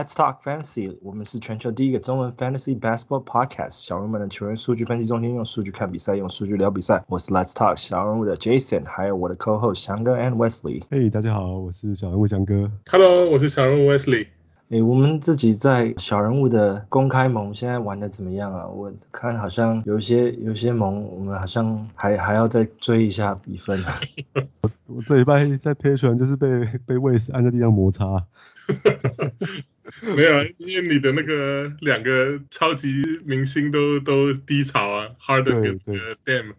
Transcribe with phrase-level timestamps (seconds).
[0.00, 0.96] Let's talk fantasy。
[1.02, 3.72] 我们是全球第一个中文 fantasy basketball podcast。
[3.72, 7.04] 小人物们的球员数据分析中心，用数据看比赛，用数据聊比赛。
[7.06, 10.84] 我是 Let's Talk 小人物的 Jason，还有我的 co-host 翔哥 and Wesley。
[10.88, 12.72] Hey，大家好，我是小人物翔哥。
[12.90, 14.28] Hello，我是小人物 Wesley。
[14.70, 18.68] 诶，我们自己在小人物的公开盟现在玩的怎么样啊？
[18.68, 23.78] 我看好像有一些有一些盟，我们好像还还要再追一下比分。
[24.62, 26.48] 我我这礼拜在 Patreon 就是被
[26.86, 28.24] 被 Wes 按在地上摩擦。
[30.16, 35.78] 没有啊，因为你的那个两个超级明星都都低潮啊，Harden 跟
[36.24, 36.54] Dame。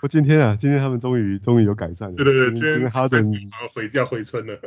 [0.00, 2.14] 不，今天啊，今天他们终于终于有改善了。
[2.16, 4.58] 对对对，今天 Harden 回要回春了。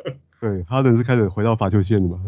[0.42, 2.20] 对，Harden 是开始回到罚球线了嘛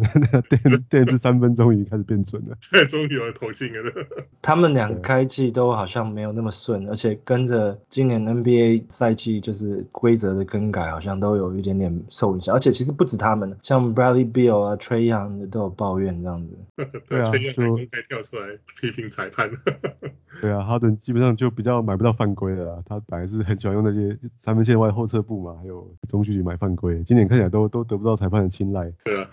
[0.49, 2.57] ？Dame Dame 是三分终于开始变准了。
[2.71, 3.91] 对，终于有了投进了。
[4.41, 12.55] 他们两个开季都好像没有那么顺，而且跟着今年 NBA 赛季就是规则的更改，好像都有一点点受影响。
[12.55, 16.57] 而且其实不止他们，像 Bradley Beal 啊、Trae Young 都有抱怨这样子。
[17.07, 19.49] 对啊，就公开跳出来批评裁判。
[20.39, 22.77] 对啊，Harden 基本上就比较买不到犯规的啦。
[22.85, 27.03] 他本来是很喜欢用那些三分线外后撤步嘛，还有中距离买犯规。
[27.03, 28.91] 今年看起来都都得不到裁判的青睐。
[29.03, 29.29] 对啊。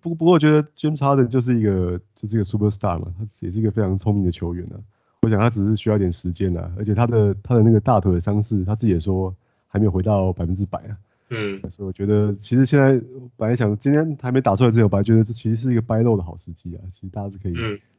[0.00, 4.78] 不不过我觉得 James Harden 就是一个就是一个 superstar 嘛，他也是一个非常聪明的球员啊。
[5.22, 9.34] 我想他只是需要一点时间啊，而且他的他的那个大腿的伤势，他自己也说
[9.66, 10.96] 还没有回到百分之百啊。
[11.30, 11.60] 嗯。
[11.68, 13.02] 所以我觉得其实现在
[13.36, 16.80] 本来想今天还没打出来之前，我本来觉得这其实是一个 buy low 的好时机啊。
[16.92, 17.54] 其实大家是可以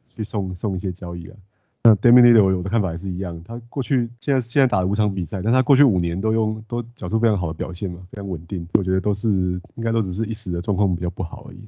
[0.08, 1.36] 去送送一些交易啊。
[1.82, 8.68] 那 Damian Lillard 我的看法也是一样，他过去现在现在打了五场比赛，但他过去五年都用都缴出非常好的表现嘛，非常稳定。
[8.74, 9.28] 我觉得都是
[9.76, 11.60] 应该都只是一时的状况比较不好而已。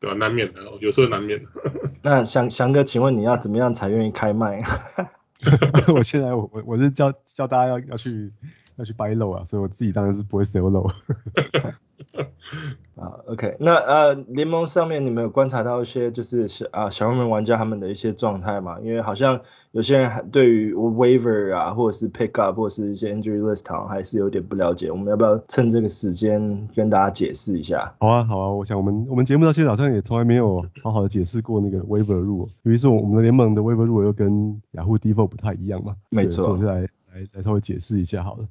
[0.00, 1.48] 对啊，难免的，有时候难免的。
[2.02, 4.62] 那翔翔哥，请问你要怎么样才愿意开麦？
[5.94, 8.32] 我现在我我我是教教大家要要去
[8.76, 10.90] 要去 buy low 啊，所以我自己当然是不会 sell low。
[12.96, 18.78] 啊，OK，那呃联盟上面你们有观察到一些就是小啊小热门玩家他们的一些状态嘛？
[18.80, 19.40] 因为好像
[19.72, 27.94] 有些人还对于 waiver 啊或者是 pick up 或者是一些 injury list 好像还是有点不了解，我们要不要趁这个时间跟大家解释一下？
[28.00, 35.94] 好啊好啊，我想我们我们节目到现在好像也从来没有好好的解释过那个 waiver rule，尤其是我们的联盟的 waiver rule 又跟雅虎 default 不太一样嘛。
[36.10, 36.88] 没错，所以我就来来
[37.34, 38.46] 来稍微解释一下好了。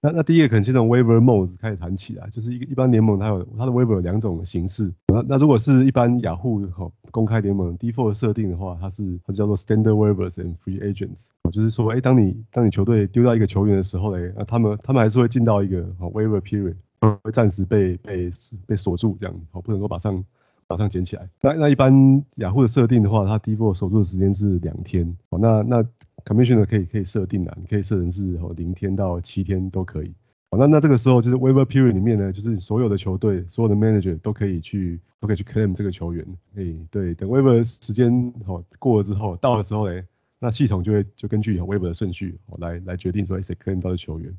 [0.00, 4.92] 那那第一个可能先从 waiver mode 开始谈起来，就是一一般联盟它有它的 waiver 有两种形式。
[5.08, 18.30] 那那如果是一般雅虎哈公开联盟 default 设定的话，它是它叫做 standard waivers and free agents，就是说，哎、欸，当你当你球队丢到一个球员的时候嘞，那他们他们还是会进到一个 waiver period，会暂时被被
[18.66, 20.24] 被锁住这样，好不能够马上
[20.68, 21.28] 马上捡起来。
[21.40, 25.16] 那那一般雅虎的设定的话，它 default 锁住的时间是两天。
[25.28, 25.84] 好，那那
[26.28, 30.12] Commissioner 可以可以设定的，你可以设成是哦零天到七天都可以。
[30.50, 36.26] 好，那那这个时候就是 Waiver Period 里面呢，就是所有的球队、所有的 Manager 都可以去都可以去 Claim 这个球员。
[36.54, 40.04] 可以对，等 Waiver 时间哦过了之后，到的时候嘞，
[40.38, 44.36] 那系统就会就根据 Waiver 的顺序哦来来决定说谁 Claim 到的球员。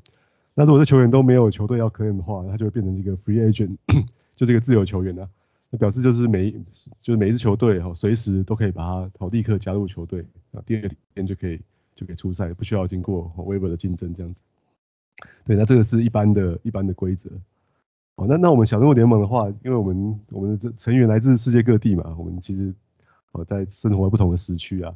[0.54, 3.76] 那如果这球员都没有球队要 Claim 的话，他就会变成这个 Free Agent，
[4.36, 5.28] 就这个自由球员啊。
[5.70, 6.50] 那表示就是每
[7.02, 11.60] 就是每一支球队哦随时都可以把他哦立刻加入球队，啊第二天就可以。
[11.94, 14.40] 就可以出赛，不需要经过 waiver 的竞争这样子。
[15.44, 17.30] 对，那这个是一般的一般的规则。
[18.16, 22.74] 好，那那我们小动物联盟的话，因为我们我们的成员来自世界各地嘛，我们其实
[23.32, 24.94] 哦在生活不同的时区啊，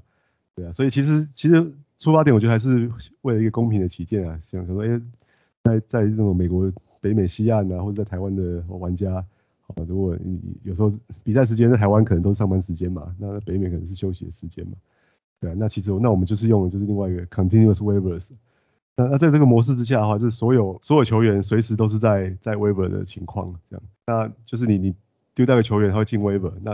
[0.54, 2.91] 对啊，所以其实其实出发点我觉得还是
[3.22, 5.00] 为了一个公平的起见啊，想说，哎、
[5.62, 9.25] 在在那种美国北美西岸啊，或者在台湾的玩家，
[9.62, 10.16] 好，如果
[10.62, 14.72] 有时候比赛时间在台湾可能都是上班时间嘛，那北美可能是休息的时间嘛。
[15.44, 18.31] 对啊，那其实那我们就是用的就是另外一个 continuous waivers。
[18.97, 23.83] 那那在这个模式之下的话，就是所有所有球员随时都是在在 waiver 的情况这样。
[24.07, 24.95] 那就是你你
[25.34, 26.53] 丢掉个球员，他会进 waiver。
[26.63, 26.72] 那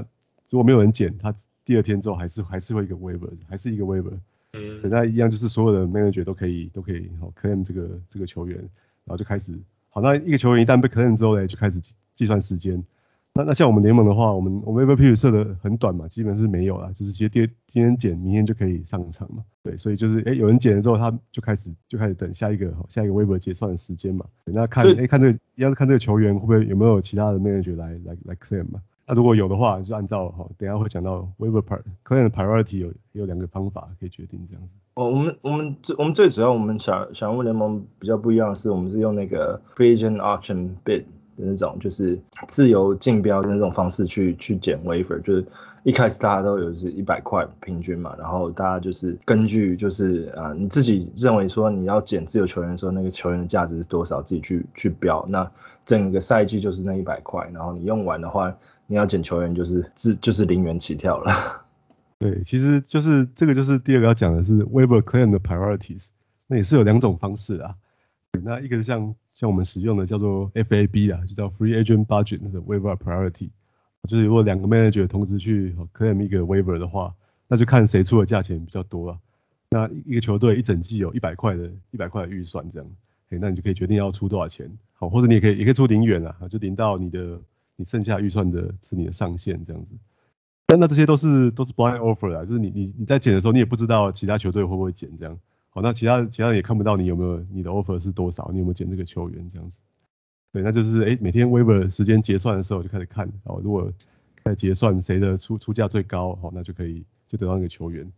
[0.51, 1.35] 如果没有人捡，他
[1.65, 4.13] 第二天之后还是还是会一个 waiver，还是一个 waiver。
[4.53, 4.81] 嗯。
[4.85, 9.59] 那一样就是所有的 manager 都可以都可以好 claim 这个这个球员，然后就开始
[9.89, 11.81] 好，那一个球员一旦被 claim 之后呢，就开始
[12.15, 12.85] 计算时间。
[13.33, 19.45] 那那像我们联盟的话，我们我们 waiver period 设的很短嘛，基本是没有啦，就是直接第今天剪，明天就可以上场嘛。
[19.63, 24.27] 对，所以就是哎、欸、有人剪了之后，他就开始就开始等下一个下一个 waiver 结算的时间嘛。
[24.45, 28.81] 那看哎、欸、看这个要是看这个球员会不会有没有其他的 manager 来来来 claim 嘛。
[29.07, 34.71] 那如果有的话，就按照哈，等一下会讲到 waiver par claim 的 priority 有有两个方法可以决定这样子。
[34.95, 41.05] 哦，我们我们最我们最主要我们小小人物联盟比较不一样的是，我们是用那个 free agent auction bid。
[41.43, 45.47] 那种就是自由竞标的那种方式去去减 waiver，就是
[45.83, 55.51] 一开始大家都有是一百块平均嘛，然后大家就是根据就是啊、呃、你自己认为说你要减自由球员的时候，那个球员的价值是多少，自己去去标，那
[55.87, 58.55] 整个赛季就是那一百块，然后你用完的话，
[58.87, 61.65] 你要减球员就是自就是零元起跳了。
[62.21, 66.09] 对，其实就是这个就是第二个要讲的是 waiver claim 的 priorities，
[66.47, 67.77] 那也是有两种方式啊。
[68.45, 73.49] 那一个是像像我们使用的叫做 FAB 啊，就叫 free agent budget 的 waiver priority，
[74.07, 77.15] 就是如果两个 manager 同时去 claim 一个 waiver 的话，
[77.49, 79.19] 那就看谁出的价钱比较多了。
[79.71, 82.91] 那一个球队一整季有一百块的一百块的预算这样，
[83.31, 87.41] 那你就可以决定要出多少钱，好，或者你也可以也可以出零元啊，就零到你的
[87.77, 89.95] 你剩下预算的是你的上限这样子。
[90.67, 95.39] 但那这些都是都是 blind offer 啊，就是你你你在捡的时候，你也不知道其他球队会不会捡这样。
[95.73, 99.81] 好，那其他其他人也看不到你有没有你的 offer 是多少，你有没有捡这个球员这样子。
[100.53, 103.93] 对，那就是哎每天 waiver 时间结算的时候就开始看，哦，如果
[104.43, 108.13] 开始结算谁的出出价最高，好，那就可以就得到那个球员。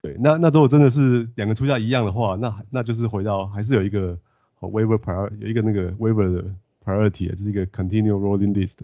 [0.00, 4.18] 对，那那如果真的是两个出价一样的话，那那就是回到还是有一个
[4.60, 6.44] waiver priority 有一个那个 waiver 的
[6.84, 8.82] priority 这，是一个 continue rolling list。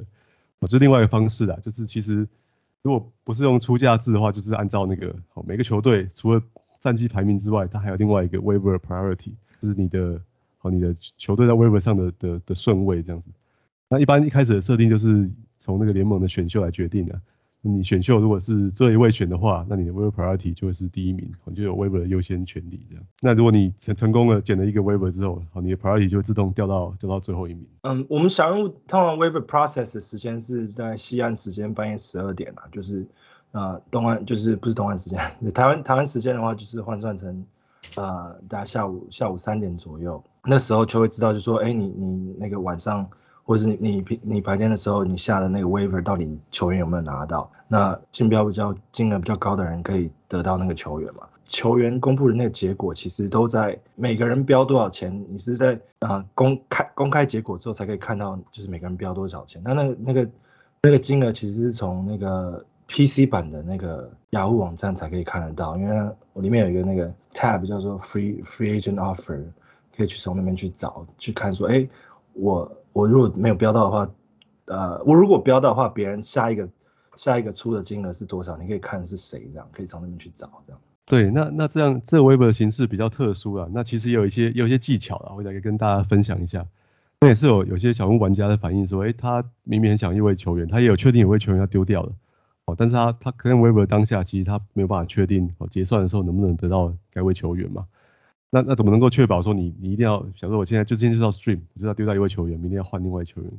[0.58, 2.28] 哦，这是另外一个方式啦，就是其实。
[2.82, 6.42] 如果不是用出价制的话，就是按照那个好每个球队除了
[6.84, 10.20] 战绩排名之外，它还有另外一个 waiver priority，就是你的
[10.58, 13.30] 好你的球队在 waiver 上的的的顺位这样子。
[13.88, 17.18] 那一般一开始的设定就是从那个联盟的选秀来决定的。
[17.66, 23.02] 你选秀如果是最一位选的话，那你的 waiver priority 就会是第一名，你就有 waiver 的优先权利这样。
[23.22, 27.66] 那如果你成成功了捡了一个 waiver 之后，好，你的 priority 就会自动掉到掉到最后一名。
[27.80, 33.06] 嗯，我们小人物通常 waiver process 的时间是在西岸时间半夜十二点啊，就是
[33.54, 35.18] 呃东岸就是不是东岸时间，
[35.54, 37.46] 台湾台湾时间的话就是换算成
[37.96, 43.08] 呃大概下午下午三点左右，那时候就会知道就说，哎、欸、你你那个晚上。
[43.46, 47.50] 或是你你你白天的时候你下的那个 waiver 到底球员有没有拿到？
[47.68, 51.28] 那竞标比较金额比较高的人可以得到那个球员嘛？
[51.44, 59.60] 球员公布的那个结果其实都在每个人标多少钱，你是在啊、公开公开结果之后才可以看到，就是每个人标多少钱。
[59.62, 60.30] 那那个那个
[60.80, 69.42] 那个金额其实是从那个 PC 版的那个雅虎网站才可以看得到，因为我里面有一个那个 tab 叫做 free free agent offer，
[69.96, 71.88] 可以去从那边去找去看说，哎
[72.32, 72.70] 我。
[72.94, 74.08] 我如果没有标到的话，
[74.66, 76.68] 呃，我如果标到的话，别人下一个
[77.16, 78.56] 下一个出的金额是多少？
[78.56, 80.80] 你可以看是谁这样，可以从那边去找这样。
[81.04, 86.66] 对，那那这样这个 waiver 的形式比较特殊啊，那其实也有一些也有一些技巧啊，我再跟大家分享一下。
[87.20, 92.12] 那也是有有些小人物玩家的反应说，哎，他明明很想一位球员，他也有确定有位球员要丢掉了，
[92.66, 97.86] 哦，但是他他可能 waiver 当下其实他没有办法确定哦结算的时候能不能得到该位球员嘛。
[98.50, 103.58] 那那怎么能够确保说你你一定要，想说我现在就今天就要 stream，我就要丢掉一位球员，明天要换另外一位球员，怎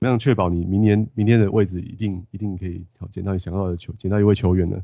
[0.00, 4.82] 么样确保你明年明天的位置一定一定可以好捡到你想要的球，捡到一位球员呢？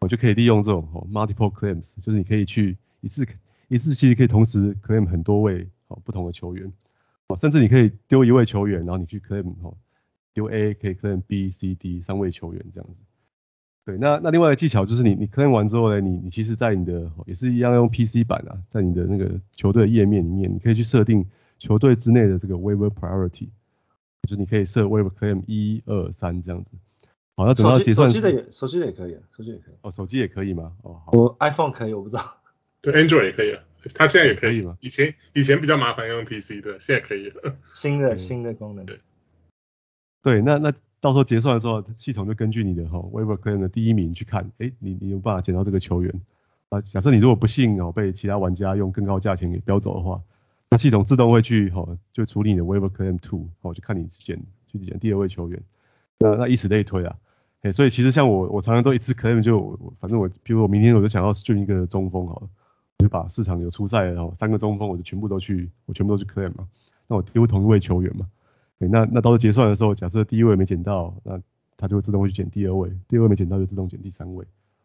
[0.00, 3.26] 我就可以利用这种哦 multiple claims，就是你可以去一次
[3.68, 6.72] 一次其实可以同时 claim 很多位哦不同的球员，
[7.28, 9.76] 哦甚至你可以丢一位球员，然后你去 claim 哦
[10.36, 13.00] 丢 A 可以 claim B C D 三位球员这样子。
[13.86, 21.24] 对，那那另外一个技巧就是你你 claim 完之后呢，你你其实，在你的也是一样用 PC 版啊，在你的那个球队页面里面，你可以去设定
[21.58, 23.48] 球队之内的这个 waiver priority，
[24.24, 26.70] 就是你可以设 waiver claim 一二三这样子。
[27.34, 29.74] 好，那等到结算手机的也手机的也可以，手机也可以。
[29.80, 30.72] 哦，手机也可以吗？
[30.82, 31.12] 哦，好。
[31.12, 32.36] 我 iPhone 可以，我不知道。
[32.82, 33.62] 对，Android 也可以啊，
[33.94, 34.76] 它现在也可以吗？
[34.80, 37.56] 以前以前比较麻烦用 PC 的，现在可以了。
[37.72, 38.84] 新的新的功能。
[38.84, 39.00] 对。
[40.22, 40.72] 对，那那。
[40.98, 46.20] 到时候结算的时候，系统就根据你的哈 waiver claim 的第一名去看，哎，你你有办法捡到这个球员
[46.70, 46.80] 啊？
[46.80, 50.22] 假设你如果不幸哦被其他玩家用更高价钱给标走的话，
[50.70, 54.42] 那系统自动会去哈就处理你的 waiver claim two，哦就看你捡
[54.72, 55.62] 去捡第二位球员，
[56.18, 57.16] 那那以此类推啊，
[57.60, 62.48] 哎，所以其实像我我常常都一次 claim 就反正我比如我明天我就想要选一个中锋好了，
[62.98, 66.66] 我就把市场有出赛的哦三个中锋我就全部都去我全部都去 claim 嘛，
[67.06, 68.26] 那我丢同一位球员嘛。
[68.78, 71.40] 对，那那到时候结算的时候，假设第一位没捡到，那
[71.76, 74.44] 他就会自动会去捡第二位，第二位没捡到就自动捡第三位，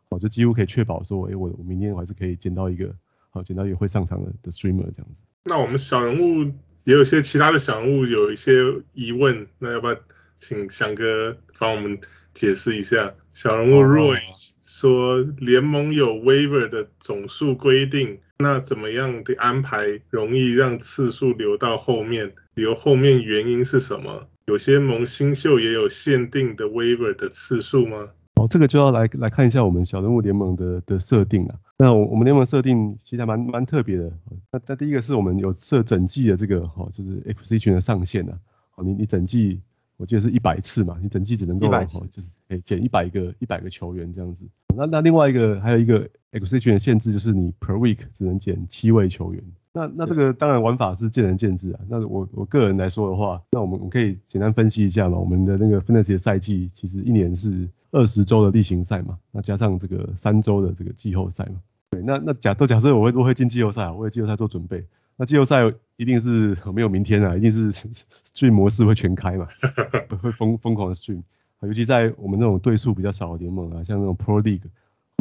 [0.10, 2.96] 哦，就几乎可以确保说，哎，我我明天我还是可以捡到一个，
[3.30, 5.22] 好，捡到一个会上场的的 streamer 这样子。
[5.46, 6.52] 那我们小人物
[6.84, 8.54] 也有一些其他的小人物有一些
[8.94, 9.98] 疑问，那要不要
[10.40, 12.00] 请翔哥帮我们
[12.34, 13.14] 解释一下？
[13.34, 14.20] 小人物 Roy
[14.62, 22.34] 说联盟有 waiver 的总数规定，那怎么样的安排容易让次数留到后面？
[22.54, 24.28] 留后面原因是什么？
[24.46, 28.10] 有些萌新秀也有限定的 waiver 的次数吗？
[28.36, 31.56] 哦，这个就要来来看一下我们小人物联盟的的设定了。
[31.78, 34.12] 那我我们联盟设定其实还蛮蛮特别的。
[34.52, 38.40] 那那第一个是我们有设整季的这个哈，就是 acquisition 的上限啊。
[38.76, 39.62] 哦，你你整季
[39.98, 44.46] 我记得是一百次嘛，你整季只能够一百就是诶减一百个一百个球员这样子。
[44.76, 49.44] 那那另外一个还有一个 acquisition 的限制就是你 per week 只能减七位球员。
[49.74, 51.80] 那那这个当然玩法是见仁见智啊。
[51.88, 55.18] 那我我个人来说的话，那我们我们可以简单分析一下嘛。
[55.18, 61.62] 我们的那个 Fantasy 的赛季其实一年是二十周的例行赛嘛，那加上这个三周的这个季后赛嘛。
[61.92, 64.86] 对，那那假都假设我会我会进季后赛啊，我为季后赛做准备。
[65.16, 69.48] 那季后赛一定是没有明天啊，一定是 stream 模式会全开嘛，
[70.22, 71.22] 会疯疯狂的 stream。
[71.62, 74.64] 尤其在我们那种对数比较少的联盟啊，像那种 Pro League，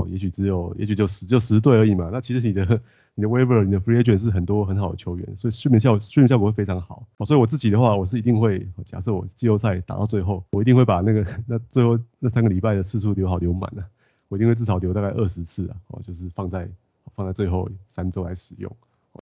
[0.00, 2.10] 哦，也许只有也许就十就十队而已嘛。
[2.12, 2.80] 那其实你的
[3.14, 7.06] 你的 Waiver 你的 Free Agent 是很多很好的球员，所以 stream 效 stream 效果会非常好。
[7.18, 13.84] 哦，所以我自己的话，我是一定会假设我季后赛打到最后，我一定会把那个那最后那三个礼拜的次数留好留满了，
[14.28, 16.68] 我一定会至少留大概二十次啊，哦，就是放在
[17.14, 18.74] 放在最后三周来使用。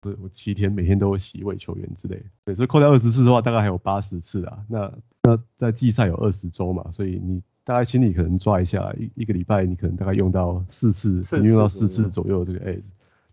[0.03, 4.65] 我七天每天都会洗一位球员之类，对，所以扣掉二十次的话，大概还有八十次啊。
[4.69, 4.93] 那
[5.25, 12.83] 那在季赛有二十周嘛，所以你大概心里可能抓一下，一一个礼拜你可能大概用到四次，四次你用到四次左右的这个 ACE，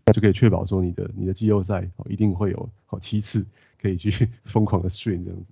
[0.06, 3.46] 那就可以确保说你的你的季后赛一定会有好七次
[3.80, 5.46] 可以去 疯狂的 stream 这样子。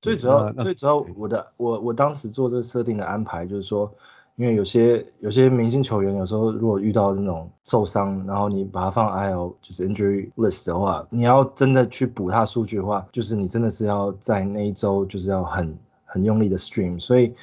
[0.00, 3.94] 最主要最主要我的我我当时做这个设定的安排就是说。
[4.36, 15.76] 因为有些有些明星球员有时候如果遇到那种受伤，然后你把他放 IL 就是 injury list 的话，你要真的去补他数据的话，就是你真的是要在那一周就是要很
[16.06, 17.34] 很用力的 stream，所以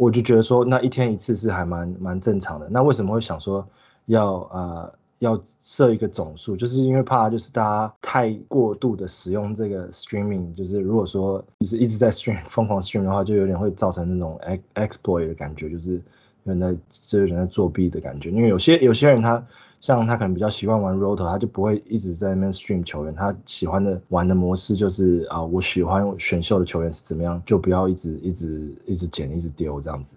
[0.00, 2.68] 我就觉得说那一天一次是还蛮蛮正常的。
[2.70, 3.68] 那为什么会想说
[4.06, 14.40] 要呃要设一个总数，就是因为怕就是大家太过度的使用这个 streaming，就是如果说就是一直在 stream 疯狂 stream 的话，就有点会造成那种
[14.74, 16.00] exploit 的感觉，就是。
[16.42, 19.46] 人在这人在作弊的感觉，因为有些有些人他
[19.80, 30.16] 像他可能比较习惯玩 Roto，他就不会一直在那边 stream 球员，他喜欢的玩的模式就是啊，我喜欢选秀的球员是怎么样，就不要一直一直一直捡一直丢这样子，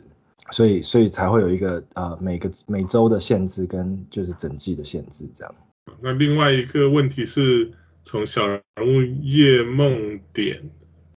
[0.51, 5.55] 所以所以才会有一个啊每个每周的限制跟就是整季的限制这样。
[6.01, 7.71] 那另外一个问题是
[8.03, 10.69] 从小人物叶梦点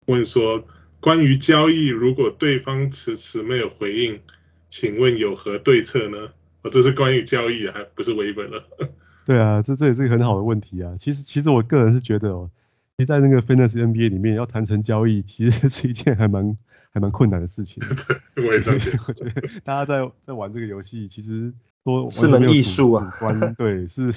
[0.05, 0.63] 问说，
[0.99, 4.19] 关于交易如果对方迟迟没有回应。
[4.67, 6.31] 请问有何对策呢？
[6.65, 8.63] 哦，这是关于交易啊，还不是维本了。
[9.25, 10.97] 对啊，这这也是一个很好的问题啊。
[10.99, 12.49] 其实其实我个人是觉得哦，
[12.97, 16.57] 其实在那个 Fantasy NBA 里面要谈成交易，其实是一件还蛮
[16.91, 17.83] 还蛮困难的事情。
[18.33, 18.97] 对，我也这样觉得。
[19.07, 21.53] 我觉得大家在在玩这个游戏，其实
[21.83, 23.11] 多是门艺术啊。
[23.11, 24.11] 主观对是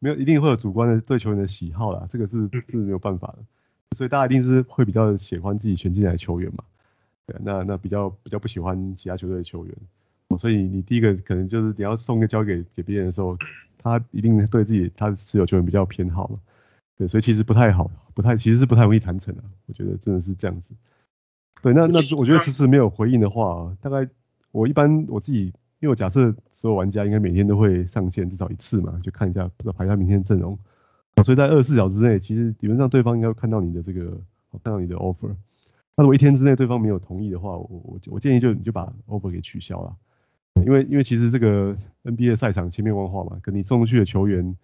[0.00, 3.38] 没有一定会有主观的对球员的喜好啦，这个是是没有办法的。
[3.96, 6.64] 所以大家一定是会比较喜欢自己选进来的球员嘛。
[7.26, 9.74] 对，那那比较比较不喜欢其他球队的球员。
[10.38, 13.36] 所以你第一个可能就是你要送个交给给别人的时候，
[13.78, 16.38] 他一定对自己他的持有球员比较偏好嘛，
[16.98, 20.74] 对，所以其实不太好，不太其实是不太容易谈成的，我觉得真的是这样子。
[21.62, 24.08] 对，那那我觉得迟迟没有回应的话，大概
[24.50, 25.46] 我一般我自己，
[25.80, 30.58] 因为我假设所有玩家应该每天都会上线至少一次嘛，就看一下不知道排一下明天阵容，
[31.24, 34.10] 所以在二十四小时之内，其实理论上对方应该会看到你的这个，
[34.62, 35.34] 看到你的 offer。
[35.94, 39.94] 那如果一天之内对方没有同意的话，我我我建议就你就把 offer 给取消了。
[40.64, 44.56] 因为因为其实这个 NBA 赛场千变万化嘛，可你送出去的球员，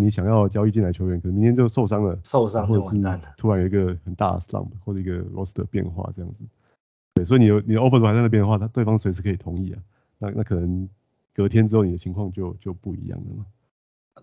[0.00, 3.00] 你想要交易进来球员，可能明天就受伤了，受伤或者是
[3.36, 6.44] 突然有一个很大的 slump 或者一个 roster 变化这样子。
[7.14, 9.82] 对，所以你有你的 offer 还在那边的话，他对方随时可以同意啊。
[10.18, 10.88] 那那可能
[11.34, 13.46] 隔天之后你的情况就就不一样了嘛。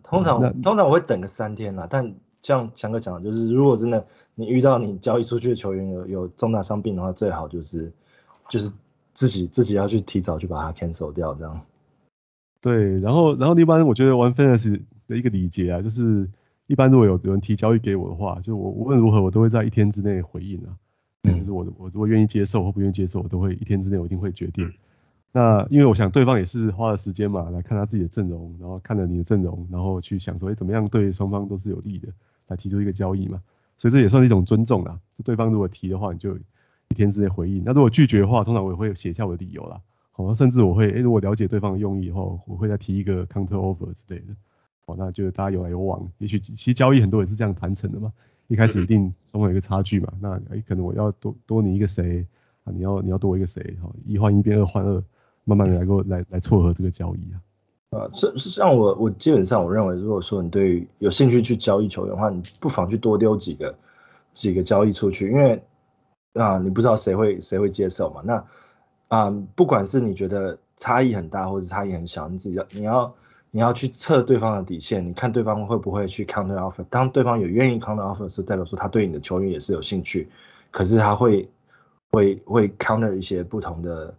[0.04, 7.94] 通常通常我会等个三天啦，但像强哥讲的，就是如果真的你遇到你交易出去的球员有有重大伤病的话，最好就是
[8.50, 8.70] 就是。
[9.14, 11.62] 自己自己要去提早去把它 cancel 掉，这样。
[12.62, 16.30] 对，然后然后一般我觉得玩 fantasy 的一个礼节啊，就是
[16.68, 20.78] 一般如果有有人提交易给我的话，就我无论如何我都会在一天之内回应啊。
[21.24, 21.40] 嗯。
[21.40, 24.72] 就是我我如果愿意接受或不愿意接受，我都会一天之内我一定会决定。
[25.32, 32.10] 那因为我想对方也是花了时间嘛，来看他自己的阵容，然后看了你的阵容，然后去想说，哎，怎么样对双方都是有利的，
[32.48, 33.42] 来提出一个交易嘛。
[33.78, 35.00] 所以这也算是一种尊重啊。
[35.24, 36.38] 对方如果提的话，你就。
[36.92, 39.80] 一天之内回应，那如果拒绝的话，通常我也会写下我的理由啦。
[40.12, 44.36] 好，甚至我会，诶、如果了解对方的用意以后，我会再提一个 counter offer 之类的。
[44.86, 48.12] 好，那就大家有来有往，也许其实交易很多也是这样谈成的嘛。
[48.48, 52.26] 一开始一定总有一个差距嘛，那诶、可能我要多多你一个谁
[52.66, 55.02] 啊，你要你要多一个谁，好，一换一变二换二，
[55.46, 57.40] 慢慢的来过来来撮合这个交易啊。
[57.92, 63.78] 呃，是是像我我基本上我认为，如果说你对有兴趣去交易球员的话，你不妨去多丢几个
[64.34, 65.64] 几个交易出去，因为。
[66.34, 68.22] 啊，你不知道谁会谁会接受嘛？
[68.24, 68.46] 那
[69.08, 73.14] 啊，不管是你觉得差异很大，或者差异很小，你自己要你要
[73.52, 76.86] 你要去测对方的底线，你看对方会不会去 counter offer。
[76.90, 80.30] 当对方有愿意 counter offer 的时候，代表说他对你的球员也是有兴趣，
[80.72, 81.50] 可是他会
[82.12, 84.14] 会会 counter 一些不同的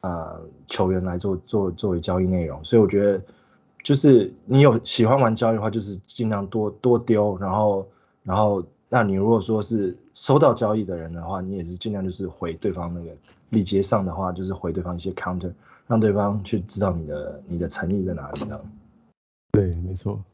[0.00, 0.36] 啊
[0.68, 2.62] 球员来做做作为交易内容。
[2.62, 3.24] 所以我觉得
[3.82, 7.88] 就是你有喜欢玩交易的话，就是尽量多多丢，然后
[8.22, 13.14] 然后那你如果说是收到交易的人的话，你也是尽量就是回对方那个
[13.50, 15.52] 礼节上的话，就是回对方一些 counter，
[15.86, 18.58] 让对方去知道你的你的诚意在哪里呢？
[19.52, 20.24] 对，没错。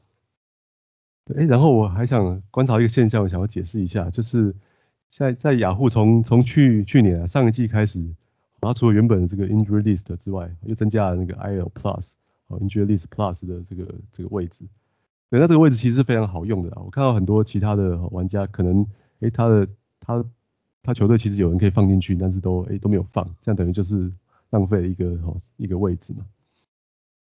[1.35, 4.55] 哎，然后我还想观察一个现象，我想要解释一下，就是
[5.11, 8.01] 在在雅虎从从去去年啊上一季开始，
[8.61, 12.12] 然后除了原本的这个 injury list 之外，又增加了那个 IL plus。
[12.61, 14.67] Injury List Plus 的这个这个位置，
[15.31, 16.71] 对，那这个位置其实非常好用的。
[16.85, 18.87] 我看到很多其他的玩家可能，
[19.23, 19.67] 诶，他的
[19.99, 20.25] 他
[20.83, 24.12] 他球队其实有人可以放进去，但是都诶都没有放，这样等于就是
[24.50, 26.26] 浪费了一个哦一个位置嘛。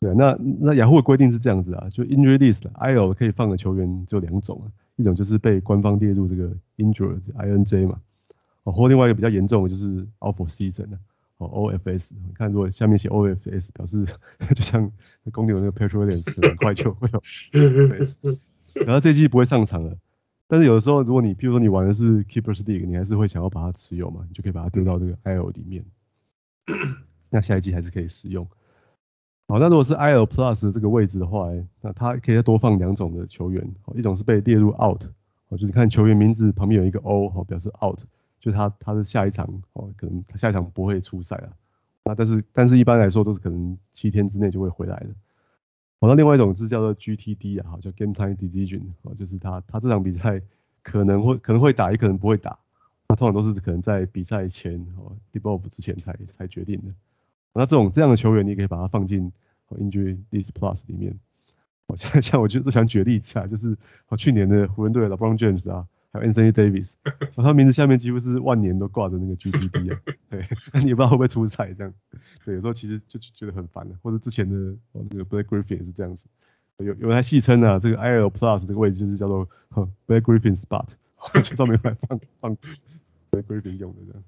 [0.00, 8.00] 对，那那雅虎的规定是这样子啊，就 Injury List，IL 可以放的球员只有两种啊，一种就是被官方列入这个 Injured INJ 嘛，
[8.62, 10.98] 哦，或另外一个比较严重的就是 Out for Season 啊。
[11.36, 14.04] 哦，OFS，你看如果下面写 OFS，表示
[14.54, 14.92] 就像
[15.32, 17.20] 公牛那个 Patrick Williams 很快就会有
[17.52, 18.38] OFS，
[18.84, 19.96] 然后这季不会上场了。
[20.50, 25.84] 但是有的时候，如果你譬如说你玩的是 Keepers League，你还是会想要把它持有嘛，你就可以把它丢到这个 IL 里面。
[27.30, 28.44] 那下一季还是可以使用。
[29.46, 31.46] 好，那如果是 IL Plus 这个位置的话，
[31.80, 35.04] 那它可以再多放两种的球员，一种是被列入 Out，
[35.50, 38.00] 就是你看球员名字旁边有一个 O，表示 Out。
[38.40, 41.52] 就他他是下一场哦，可能他下一场不会出赛了，
[42.06, 45.10] 那，但是但是一般来说都是可能七天之内就会回来的。
[46.00, 50.40] 好，那另外一种是叫做 GTD 啊，叫 Game Time Decision，哦，就是他他这场比赛
[50.82, 52.58] 可能会可能会打，也可能不会打，
[53.08, 56.94] 那通常都是可能在比赛前哦 Develop 之前才才决定的。
[57.52, 59.30] 那这种这样的球员，你可以把它放进
[59.68, 61.18] Injury List Plus 里面。
[61.86, 63.76] 哦，像像我就就想举例子啊，就是
[64.16, 65.86] 去年的湖人队的 LeBron James 啊。
[66.12, 66.94] 还有 Anthony Davis，
[67.36, 71.94] 他名字下面几乎是万年都挂着那个 GTD 啊，对， 那你也不知道会不会出赛这样，
[72.44, 74.56] 对，有时候其实就觉得很烦了，或者之前的
[74.92, 76.26] 哦那个 Blake Griffin 也是这样子，
[76.78, 79.48] 有有人还戏称啊，这个 IL Plus 这个位置就是叫做
[80.08, 80.86] Blake Griffin Spot，
[81.34, 82.56] 就专门来放放
[83.30, 84.22] Blake Griffin 用的这样，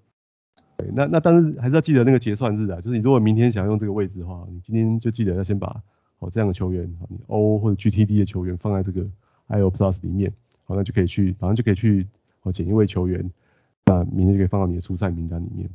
[0.76, 5.82] 对，那那但是还是要记得那个结算日啊，就是你如果明天想要用这个位置的话，你今天就记得要先把
[6.20, 9.04] 哦这样的球员，你 O 或者 GTD 的球员放在这个
[9.48, 10.32] IL Plus 里面。
[10.64, 12.06] 好，那就可以去，马上就可以去
[12.42, 13.30] 哦，捡一位球员，
[13.86, 15.68] 那明天就可以放到你的出赛名单里面。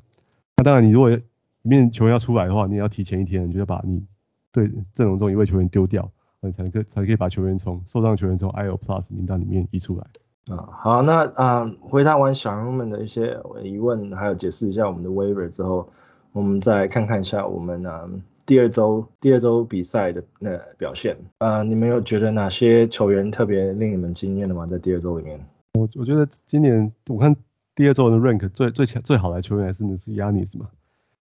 [0.56, 1.22] 那当然，你如果里
[1.64, 4.06] 面球员要出来的话，你也要提前一天，你就要把你
[4.52, 10.56] 对阵容中一位球员丢掉，那你才能可才可以把球员从受伤球员从 IL Plus 名单里面移出来。
[10.56, 15.90] 啊，好，那啊、回答完小人们的一些疑问，还有解释一下我们的 waiver 之后，
[16.32, 18.10] 我们再看看一下我们啊。
[18.48, 24.66] 第二周第二周比赛的那表现，啊、呃，你们有觉得哪些球员特别令你们惊艳的吗？
[24.66, 27.36] 在第二周里面，我我觉得今年我看
[27.76, 30.70] 第二周的 rank 最最强最好的球员还是那是 Yanis 嘛，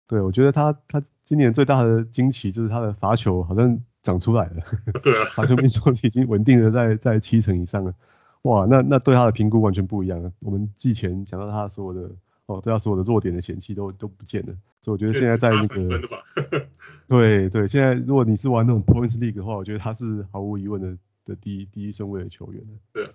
[0.08, 4.56] 对，我觉得他他今年最大的惊奇就是他的罚球好像长出来了，
[5.04, 7.94] 对啊， 罚球命中率已经稳定的在 在七成以上了，
[8.42, 12.10] 哇，那那对他的评估完全不一样了，我们季前讲到他所有的。
[12.52, 16.68] 哦，对，要所有的弱点的嫌弃都都不见了，所以我觉得现在在那个，
[17.08, 22.64] 对对，现在如果你是玩那种 Points League 的话，我觉得他是毫无疑问的的第一第一顺位的球员。
[22.94, 23.10] 对，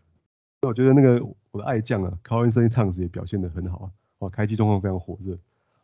[0.63, 5.39] 那我觉得那个我的爱将啊，Karl-Anthony Towns 也表现得很好啊，哦，开机状况非常火热，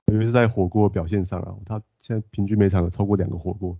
[0.07, 3.77] 尤其是在火锅表现上啊，他现在平均每场有超过两个火锅，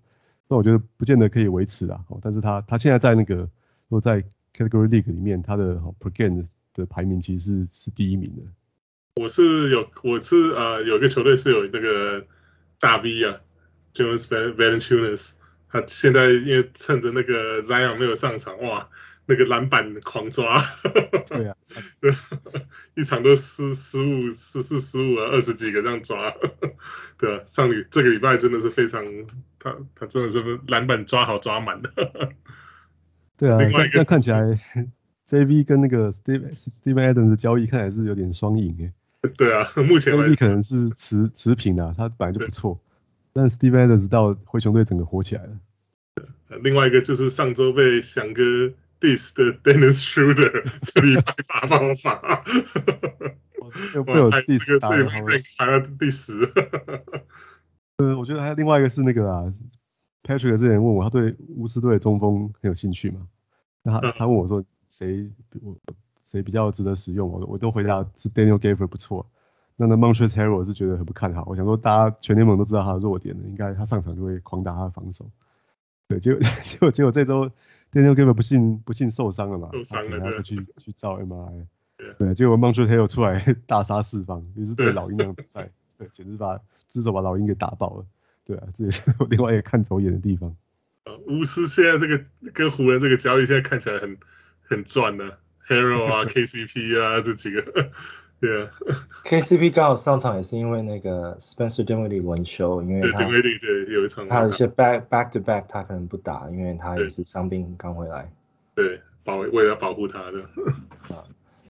[0.49, 3.49] 那我觉得不见得可以维持啊，哦，但是他他现在在那个如
[3.89, 4.23] 果在
[4.55, 8.43] Category League 里面，他的 Per Game 的排名其实是是第一名的。
[9.15, 12.27] 我是有，我是呃有一个球队是有那个
[12.81, 13.41] 大 V 啊
[13.95, 15.33] ，Jonas Valanciunas，
[15.69, 18.89] 他现在因为趁着那个 Zion 没有上场，哇，
[19.27, 20.63] 那个篮板狂抓，
[21.29, 21.57] 对啊，
[22.97, 26.35] 一场都失失误十四失误啊，二十几个这样抓，
[27.19, 29.05] 对啊，上礼这个礼拜真的是非常，
[29.59, 31.91] 他他真的是篮板抓好抓满的，
[33.37, 33.59] 对啊，
[33.93, 34.59] 这样看起来
[35.29, 38.93] JV 跟那个 Steve Steven Adams 的交易看起来是有点双赢诶。
[39.39, 42.81] 对啊， 目前为止可能是持持平啊，他本来就不错，
[43.33, 45.59] 但 Steve Adams 到灰熊队整个火起来了。
[46.63, 48.43] 另外一个就是上周被翔哥
[49.01, 52.45] diss 的 Dennis Schroeder， 这里大爆发，
[53.95, 55.09] 又被我 diss 打了，
[55.57, 56.43] 排到第十。
[57.99, 59.55] 呃，我觉得还有另外一个是那个啊
[60.25, 63.29] ，Patrick 之前问我，他对巫师队中锋很有兴趣嘛？
[63.85, 65.31] 那他他问我说谁
[65.63, 65.77] 我。
[66.33, 67.31] 谁比较值得使用？
[67.31, 69.31] 我我都回答是 Daniel Gafford 不错。
[69.77, 71.45] 那那 Montrezl Harrell 我是觉得很不看好。
[71.47, 75.31] 我想说大家全联盟都知道他的弱点了，应该他上场就会狂打他的防守。
[76.09, 77.51] 对，结果 结果结果这周
[77.93, 81.67] Daniel Gafford 不幸不幸受伤了嘛，受伤了，他再去去照 MRI。
[82.19, 88.07] 对，结果 Montrezl Harrell 出来 大杀四方，也是对老鹰那场比赛，对，简直把至少把老鹰给打爆了。
[88.45, 90.57] 对啊，这也是我另外一个看走眼的地方。
[91.05, 94.17] 呃，巫师现在这个跟湖人这个交易现在看起来很
[94.63, 97.63] 很赚的，Harrell 啊，KCP 啊这几个，
[98.41, 98.71] 对啊。
[99.25, 108.31] KCP 刚好上场也是因为那个 Spencer Dinwiddie 轮休，因为他对对有一场他有一些 back back to back 他可能不打，因为他也是伤病刚回来。
[108.75, 110.43] 对，保为了保护他的。
[111.15, 111.25] 啊，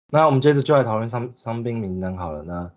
[0.10, 2.72] 那我们接着就来讨论伤伤兵名单好了，那。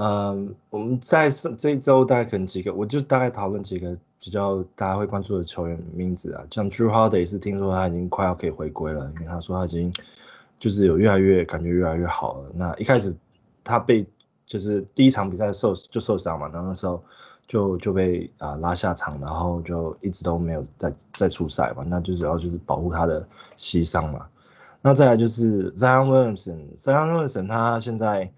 [0.00, 9.92] 嗯，我们在这这一周大概可能几个，我就大概讨论几个比较大家会关注的球员名字啊，像 Drew Holiday 是听说他已经快要可以回归了，因为他说他已经
[10.58, 12.50] 就是有越来越感觉越来越好了。
[12.54, 13.16] 那一开始
[13.64, 14.06] 他被
[14.46, 17.02] 就是第一场比赛受就受伤嘛，然后那时候
[17.46, 24.26] 就就被啊、拉下场，然后就一直都没有再再出赛嘛，那就主要就是保护他的膝伤嘛。
[24.82, 28.30] 那再来就是 Zion Williamson，Zion Williamson 他现在。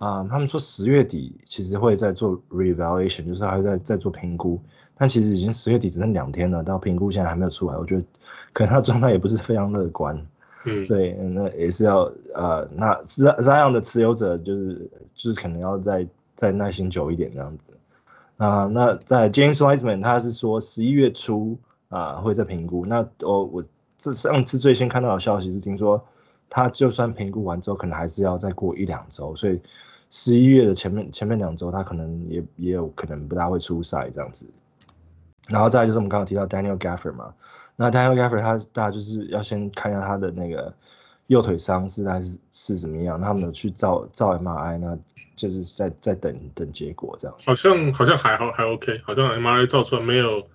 [0.00, 4.58] 啊、他们说十月底其实会在做 revaluation，就是还在在做评估，
[4.96, 8.04] 但其实已经十月底只剩两天了，到评估现在还没有出来，我觉得
[8.54, 10.24] 可能他状态也不是非常乐观，
[10.64, 17.72] 嗯，所以那也是要呃，那这这样的持有者就是就是可能要再再耐心久一点这样子，
[18.36, 23.64] 啊，那在 James Wiseman 他是说十一月初啊会再评估，那我我
[23.98, 26.06] 这上次最先看到的消息是听说
[26.48, 29.60] 他就算评估完之后，可能还是要再过一两周，所以。
[30.12, 34.44] 十一月的前面前面两周，他可能也也有可能不大会出赛这样子。
[35.46, 37.34] 然后再就是我们刚刚提到 Daniel Gafford 嘛，
[37.80, 40.74] 那 Daniel Gafford 他大家就是要先看一下他的那个
[41.28, 44.98] 右腿伤是还是是怎么样，那他们有去照照 MRI，那
[45.34, 47.34] 就是在在等等结果这样。
[47.46, 50.46] 好像好像还好还 OK，好像 MRI 照出来没有，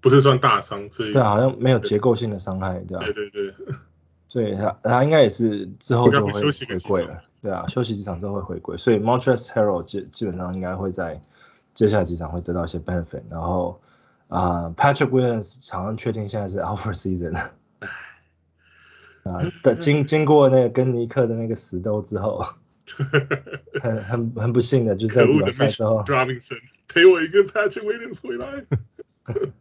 [0.00, 3.04] 不是算大伤，所以对，好像没有结构性的伤害，对吧？
[3.04, 3.54] 对对对。
[4.26, 11.20] 所以他他应该也是之后就会回归了，对啊，休息几场之后会回归，所以 Montrezl Harrell 基基本上应该会在
[11.74, 13.80] 接下来几场会得到一些 benefit，然后
[14.30, 17.50] 啊、呃、Patrick Williams 场上确定现在是 out for season，啊，
[19.62, 22.44] 但经 经过那个跟尼克的那个死斗之后，
[23.82, 28.64] 很很很不幸的就在比赛之后，Robinson 陪我一个 Patrick Williams 回来。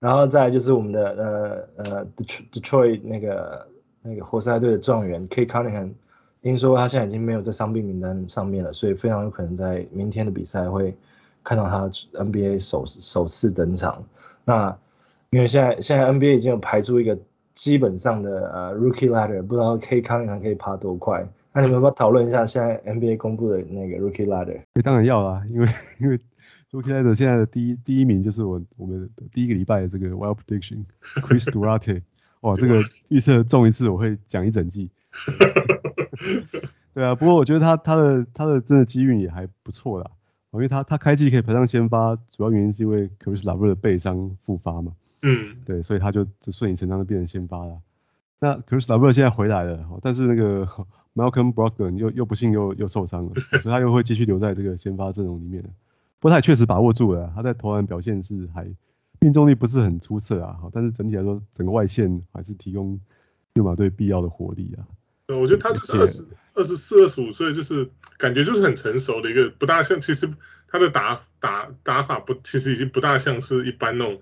[0.00, 2.06] 然后再来就是我们的呃呃
[2.52, 3.68] Detroit 那个
[4.00, 5.94] 那个活塞队的状元 Cade Cunningham，
[6.40, 10.96] 听说他现在已经没有在伤病名单上面了，所以非常有可能在明天的比赛会
[11.44, 14.04] 看到他 NBA 首首次登场。
[14.44, 14.78] 那
[15.30, 17.18] 因为现在现在 NBA 已经有排出一个
[17.54, 21.28] 基本上的呃 Rookie Ladder，不知道 Cade Cunningham 可以爬多快？
[21.52, 24.60] 那你们要不要讨论一下现在 NBA 公布的那个 Rookie Ladder？
[24.82, 26.18] 当然要啦，因为因为。
[26.70, 32.02] Rookie Ladder 现在的第一第一名就是我我们第一个礼拜的这个 Wild Prediction Chris Duarte，
[32.42, 34.90] 哇，这个预测中一次我会讲一整季。
[36.92, 40.10] 对啊，不过我觉得他他的他的真的机运也还不错啦，
[40.52, 44.92] 因为他他开季可以排上先发，主要原因是因为 Chris LeVert 的背伤复发嘛。
[45.22, 45.56] 嗯。
[45.64, 47.80] 对，所以他就就顺理成章的变成先发了。
[48.40, 50.66] 那 Chris LeVert 现在回来了，但是那个
[51.14, 55.62] Malcolm Brogdon 又又不幸又又受伤了， 所以他又会继续留在这个先发阵容里面。
[56.20, 58.66] 不过他也确实把握住了，他在投篮表现是还
[59.20, 62.98] 命中率不是很出色啊，但是整体来说，整个外线还是提供
[63.54, 64.86] 六马队必要的火力啊。
[65.34, 70.28] 我觉得他就是二十二十四、二十五岁，就是感觉就是很成熟的一个，不大像其实
[70.68, 74.20] 他的打打打法不，其实已经不大像是一般那种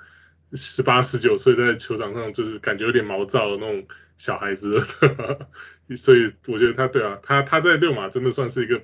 [0.53, 3.87] 十八、十九岁在球场上就是感觉有点毛躁的那种
[4.19, 5.49] 小孩子了，
[5.97, 8.81] 所以我觉得他对啊，他他在六马真的算是一个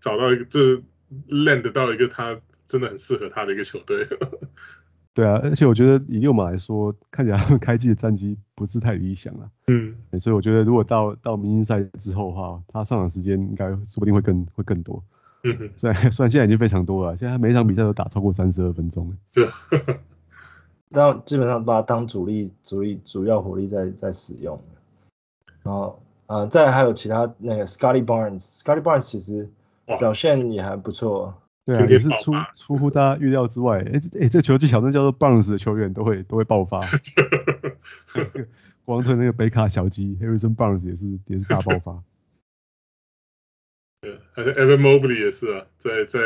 [0.00, 0.82] 找到一个就是
[1.28, 2.40] land 到一个他。
[2.66, 4.08] 真的很适合他的一个球队。
[5.14, 9.48] 对啊，而且我觉得以六马来说，看起来他们开季的战绩不是太理想啊。
[9.68, 9.94] 嗯。
[10.18, 15.02] 所以我觉得如果到到明星赛之后的话，他上场时间应该说不定会更会更多。
[15.44, 15.70] 嗯哼。
[15.76, 19.16] 虽然虽然现在已经非常多了，现在每场比赛都打超过三十二分钟。
[19.32, 19.48] 对。
[20.90, 24.60] 但基本上把他当主力主力主要火力在在使用。
[25.62, 29.48] 然后呃，再来还有其他那个 Scottie Barnes，Scottie Barnes 其实
[29.98, 31.34] 表现也还不错。
[31.66, 33.78] 对啊，也是出出乎大家预料之外。
[33.78, 36.82] 哎、欸、哎、欸，这球技巧那叫做 Barnes 的球员都会都会爆发。
[38.84, 42.02] 光特那个北卡小鸡 Harrison Barnes 也是也是大爆发。
[44.02, 46.20] 对，还是 Evan Mobley 也是啊，在在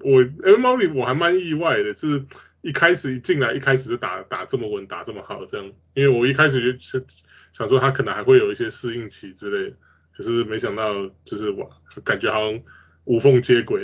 [0.00, 2.24] 我 Evan Mobley 我还蛮意外的，就是
[2.62, 7.04] 一开始一进来一开始就打打这么稳，打这么好这样，因为我一开始就
[7.52, 9.76] 想说他可能还会有一些适应期之类的，
[10.16, 11.70] 可是没想到就是我
[12.02, 12.62] 感觉好像。
[13.04, 13.82] 无缝接轨，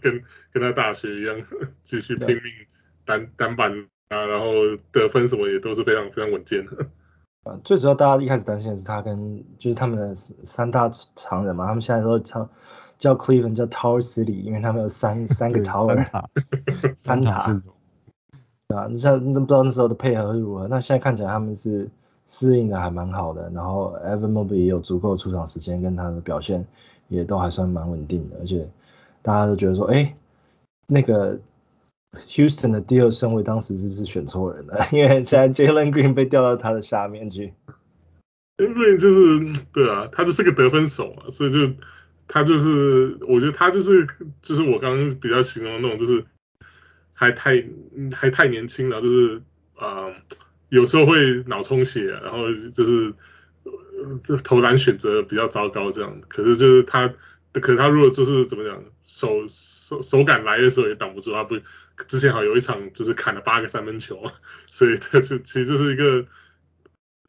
[0.00, 1.36] 跟跟他大学一样，
[1.82, 2.42] 继续拼命
[3.04, 3.72] 单单板
[4.08, 4.52] 啊，然后
[4.92, 6.86] 得分什么也都是非常非常稳健的。
[7.44, 12.48] 啊， 最主要大家一开始担心的是他跟就是他们的三大常人嘛，他们现在都叫
[12.98, 16.26] 叫 Cleveland 叫 Tower City，因为他们有三 三个 Tower，
[16.98, 17.62] 三塔。
[18.68, 21.88] 啊，你像都不知道那时候的配合如何，那现在看起来他们是
[22.26, 26.66] 适应的还蛮好的，然后 Evan Mobley 也有足够出场时间，跟他的表现
[27.08, 28.68] 也都还算蛮稳定的，而且
[29.22, 30.14] 大家都觉得说，哎，
[30.86, 31.40] 那个
[32.28, 34.78] Houston 的第二顺位当时是不是选错人了？
[34.92, 37.54] 因为现在 Jalen Green 被调到他的下面去。
[38.56, 41.72] Jalen Green 就是对啊，他就是个得分手啊，所以就
[42.26, 44.06] 他就是，我觉得他就是
[44.42, 46.24] 就是我刚刚比较形容的那种，就是。
[47.20, 47.64] 还太
[48.12, 49.42] 还太年轻了，就是
[49.74, 50.06] 啊、
[50.68, 53.12] 有时候会脑充血，然后就是
[54.44, 56.20] 投篮选择比较糟糕这样。
[56.28, 57.12] 可是就是他，
[57.52, 61.32] 可是他如果就是怎么讲，手手手感来的时候也挡不住。
[61.32, 61.56] 他不
[62.06, 64.20] 之前好有一场就是砍了八个三分球，
[64.66, 66.26] 所以他就其实就是一个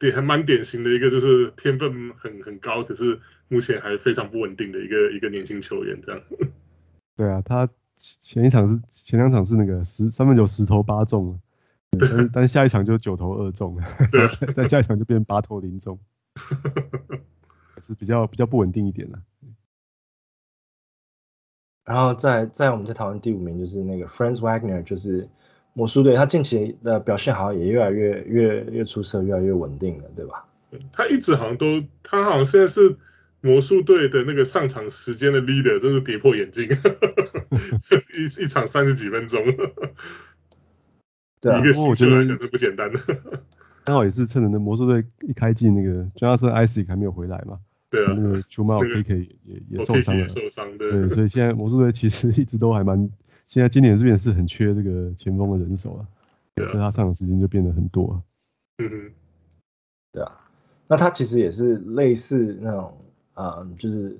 [0.00, 6.22] 也还蛮典型的一个就是天分很很高，可是目前还非常不稳定的一个一个年轻球员这样。
[7.16, 7.68] 对啊，他。
[8.02, 11.38] 前一场是前两场是那个十三分球十投八中，
[11.98, 13.78] 但是但是下一场就九投二中，
[14.56, 15.98] 再下一场就变八投零中，
[17.80, 19.22] 是比较比较不稳定一点了。
[21.84, 25.28] 然后在在我们在讨论第五名就是那个 Franz Wagner，就是
[25.72, 30.46] 魔术队，他近期的表现好像也越来越越越出色，越来越稳定了，对吧？
[30.92, 32.96] 他一直好像都，他好像现在是。
[33.42, 36.68] 魔术队的那个上场时间的 leader 真是跌破眼镜，
[38.14, 39.42] 一一场三十几分钟，
[41.40, 43.00] 对啊，一个我觉得是不简单的。
[43.84, 53.10] 刚好也是趁着那魔术队一开季，那个 Jonathan Isaac 还没有回来嘛，对啊，那个 Jamal Cater 也也受伤了，受伤对，对，所以现在魔术队其实一直都还蛮，
[53.46, 56.06] 现在今年这边是很缺这个前锋的人手啊，
[56.54, 58.22] 对，所以他上场时间就变得很多。
[58.78, 59.12] 嗯哼，
[60.12, 60.32] 对啊，
[60.88, 62.96] 那他其实也是类似那种。
[63.32, 64.14] 啊、嗯，就是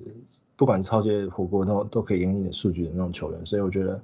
[0.55, 4.01] 不管超级火锅都都可以给你一点数据的那种球员，所以我觉得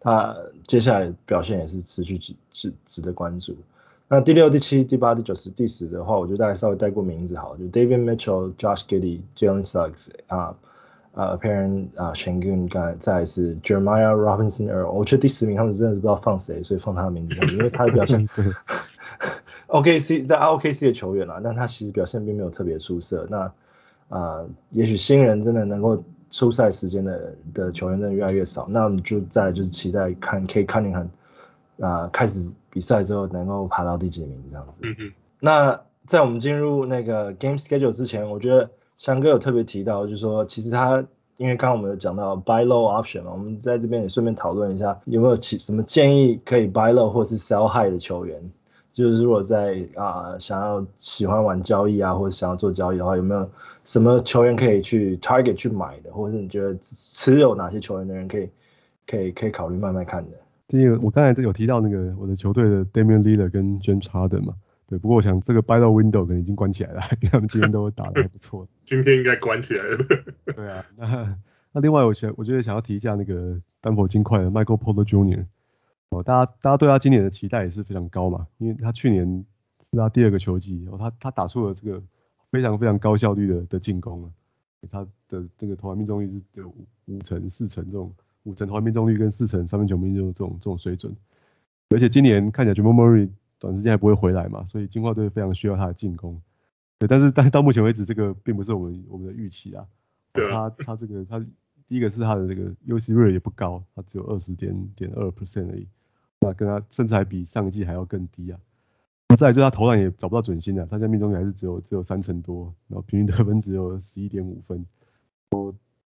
[0.00, 0.34] 他
[0.66, 3.58] 接下来表现也是持续值值值得关注。
[4.14, 10.54] 那第六、第七、第八、第九、十、第十的话，我就大概稍微带过名字好，就 David Mitchell、Josh Giddey、Jalen Suggs 啊
[11.14, 18.28] 呃 Alperen 啊 Shangun，刚才再来是 Jeremiah Robinson Earl，我觉得第十名他们真的是不知道放谁，所以放他的名字，因为他的表现
[19.66, 23.26] OKC 在 OKC 的球员啊，但他其实表现并没有特别出色。
[23.28, 23.38] 那
[24.08, 31.08] 啊、呃，也许新人真的能够出赛时间的的球员真的越来越少，那我们就再就是期待看 Cade Cunningham
[31.80, 34.80] 啊开始比赛之后能够爬到第几名这样子。
[34.84, 35.12] 嗯嗯。
[35.40, 41.04] 那在我们进入那个 Game Schedule 之前，我觉得翔哥有特别提到，就是说其实他
[41.36, 48.52] 因为刚刚我们有讲到 Buy Low Option 嘛，我们在这边也顺便讨论一下有没有其什么建议可以 Buy Low 或是 Sell High 的球员。
[48.92, 53.50] 就是如果在啊、呃、想要喜欢玩交易啊，或者想要做交易的话，有没有
[53.82, 58.50] 什么球员可以去 target 去买的，或者是你觉得持有哪些球员的人可以
[59.04, 60.36] 可以可以考虑慢慢看的？
[60.66, 64.54] 第一个，我刚才有提到那个我的球队的 Damian Lillard 跟 James Harden 嘛，
[64.86, 68.66] 对，不过我想这个 buy low window 可能已经关起来了， 因为他们今天都打得还不错。
[68.84, 69.98] 今天应该关起来了。
[70.56, 71.38] 对啊，那
[71.72, 75.44] 那另外我想我觉得想要提一下那个丹佛金块的 Michael Porter Jr.
[76.10, 79.44] 哦，大家大家对他今年的期待也是非常高嘛，因为他去年
[79.90, 82.02] 是他第二个球季，哦，他他打出了这个
[82.50, 84.30] 非常非常高效率的的进攻啊，
[84.90, 91.14] 他的这个投篮命中率是有五五成四成这种五成投篮命中率跟四成三分球命中这种这种水准，
[91.90, 93.28] 而且今年看起来 Jamal Murray
[93.58, 96.40] 短时间还不会回来嘛，所以金块队非常需要他的进攻，
[96.98, 99.86] 对，但是但是到目前为止这个并不是我们我们的预期啊，
[100.32, 101.38] 对他他这个他
[101.86, 105.86] 第一个是他的这个 usage rate 也不高，他只有二十点点二 percent 而已。
[106.40, 108.60] 那跟他甚至还比上一季还要更低啊！
[109.38, 114.84] 再来就是他投篮也找不到准心啊，他现在命中率还是只有只有三成多，然后平均得分只有十一点五分，
[115.48, 115.74] 都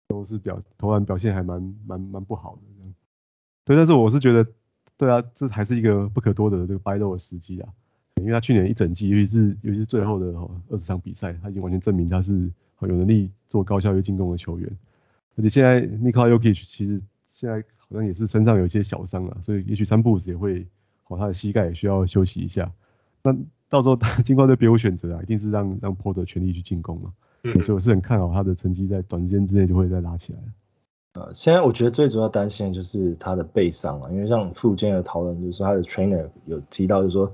[0.09, 2.63] 都是表投篮表现还蛮蛮蛮不好的。
[3.65, 4.47] 对，但是我是觉得，
[4.97, 7.69] 对啊，这还是一个不可多得的这个 buy low 的时机啊，
[8.17, 10.27] 因为他去年一整季，尤其是尤其是最后的
[10.69, 14.79] 二十场比赛，他已经完全证明他是有能力做高效率进攻的球员，
[15.37, 17.65] 而且现在 Nikola Jokic 其实现在。
[17.89, 20.67] 好像也是身上有一些小伤啊，所以也许三步子也会，
[21.05, 22.73] 好，他的膝盖也需要休息一下。
[23.23, 23.33] 那
[23.69, 27.13] 到时候 金块队别无选择啊，一定是让让 Porter 全力去进攻嘛。
[27.55, 27.63] 嗯。
[27.63, 30.39] 所以我是很看好他的成绩在短时间之内就会再拉起来。
[31.15, 37.33] 呃，现在我觉得最主要担心的就是他的背伤了，因为像附件的讨论，就是说他的 trainer 有提到，就是说，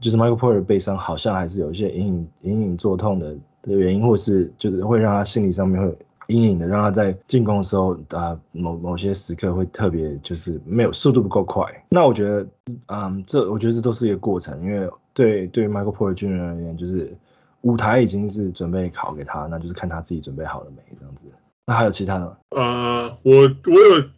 [0.00, 5.96] 就是 Michael Porter 的背伤好像还是有一些隐隐隐隐作痛的的原因，或是就是会让他心理上面会。
[6.28, 11.64] 阴影的，让他在进攻的时候啊，某某些时刻会特别就是没有速度不够快。
[11.88, 12.46] 那我觉得，
[12.88, 16.38] 嗯，这我觉得这都是一个过程，因为对对于 Michael Porter Jr.
[16.38, 17.16] 而言，就是
[17.62, 21.26] 舞台已经是准备好给他，那就是看他自己准备好了没这样子。
[21.66, 22.36] 那还有其他的吗？
[22.50, 24.08] 呃，我我有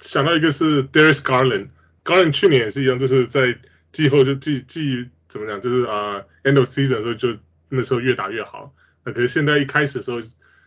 [0.00, 1.68] 想到一个是 Darius Garland，Garland
[2.04, 3.58] Garland 去年也是一样，就是在
[3.92, 7.36] 季后就季季怎么讲，就是啊、end of season 的时候就
[7.68, 8.74] 那时候越打越好。
[9.04, 10.20] 那可是现在一开始的时候，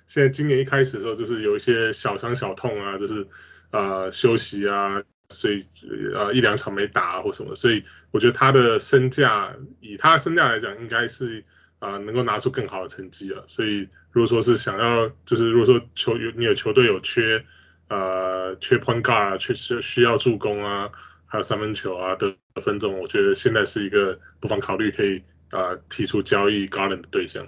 [0.07, 3.27] 现在今年一开始的时候就是有一些小伤小痛啊，就是
[3.71, 5.65] 啊、休息啊，所以
[6.15, 11.43] 啊、一两场没打啊或什么，所以我觉得他的身价以他的身价来讲，应该是
[11.83, 13.43] 啊、uh, 能够拿出更好的成绩了。
[13.47, 17.43] 所以如果说是想要，就是如果说球有你有球队有缺。
[17.89, 20.89] 呃，缺 point guard 啊，缺需需要助攻啊，
[21.27, 25.19] 还有三分球啊的分钟，我觉得现在是一个不妨考虑可以
[25.51, 27.47] 啊、呃、提出交易 Garland 的对象。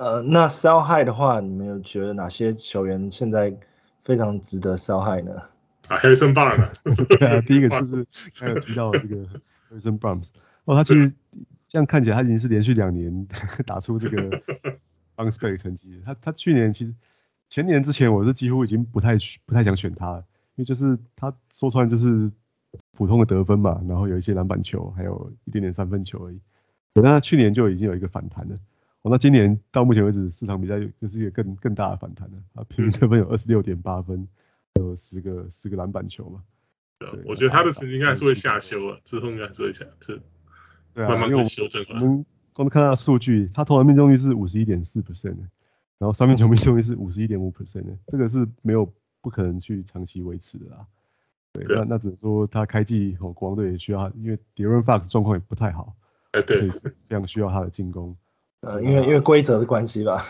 [0.00, 3.54] 呃，那 sell high 的话，你们有觉得哪些球员现在
[4.02, 5.42] 非常值得 sell high 呢？
[5.86, 6.70] 啊，Harrison Barnes
[7.18, 8.06] 对啊，第一个就是
[8.40, 9.16] 刚有提到这个
[9.70, 10.30] Harrison Barnes
[10.64, 11.12] 哦，他其实
[11.72, 13.26] 这样看起来他已经是连续两年
[13.64, 14.28] 打出这个
[15.16, 16.94] back 成绩，他他去年其实。
[17.48, 20.20] 前年之前我是几乎已经不太不太想选他了，
[20.54, 22.30] 因为就是他说穿就是
[22.92, 26.40] 普通的得分嘛，然后有一些篮板球，还有一点点三分球而已。
[26.94, 28.58] 那他去年就已经有一个反弹了，
[29.02, 34.26] 哦，那今年到目前为止四场比赛就是一个更更大的反弹了，啊，平均得分有二十六点八分，
[34.80, 36.42] 有十个十个篮板球嘛。
[37.00, 40.22] 对，我觉得他的成绩应该是会下修了，之后应该是会下，是，
[40.94, 41.84] 对啊，慢慢会修正。
[41.88, 45.42] 我们光看他的数据，他投篮命中率是五十一点四 percent 的。
[45.98, 50.86] 然后三分球命中率是五十一点五 percent 的，这个是没有不可能去长期维持的啦。
[51.52, 55.94] 对，对那那只能说他开季后国王队也需要他，因为 De'Aaron Fox 状况也不太好，
[56.32, 58.16] 哎对，所以非常需要他的进攻。
[58.62, 60.24] 呃，因为因为规则的关系吧。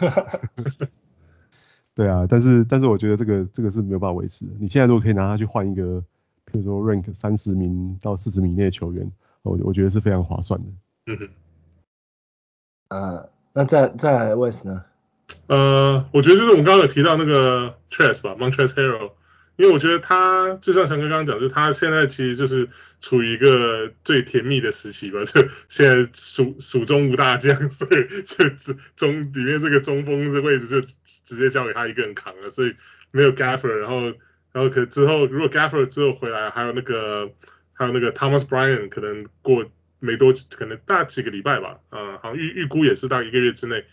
[1.94, 4.53] 对啊，但是但是我觉得这个这个是没有办法维持的。
[4.59, 6.05] 你现在如果可以拿他去换一个，
[6.44, 9.11] 比如说 rank 三十名到四十名以内的球员，
[9.42, 10.66] 我我觉得是非常划算的。
[11.07, 11.28] 嗯哼。
[12.88, 14.85] 呃，那再再来 Wes 呢？
[15.46, 19.12] 呃，我觉得就是我们刚刚有提到那个 Tres 吧，Montrezl Harrell，
[19.57, 22.68] 因为我觉得他就像强哥刚刚讲，就是他现在其实就是
[23.00, 28.50] 处于一个最甜蜜的时期吧，就现在蜀蜀中无大将，所以这
[28.94, 32.74] 中里面这个中锋的位置就直接交给他一个人扛了，所以
[33.11, 34.02] 没有 Gafford，然后
[34.52, 37.33] 然后可之后如果 Gafford 之后回来，还有那个
[37.83, 39.64] 还有那个 Thomas Bryant，可能过
[39.99, 43.85] 没多可能大几个礼拜吧，啊、呃，好像预预估也是到一个月之内。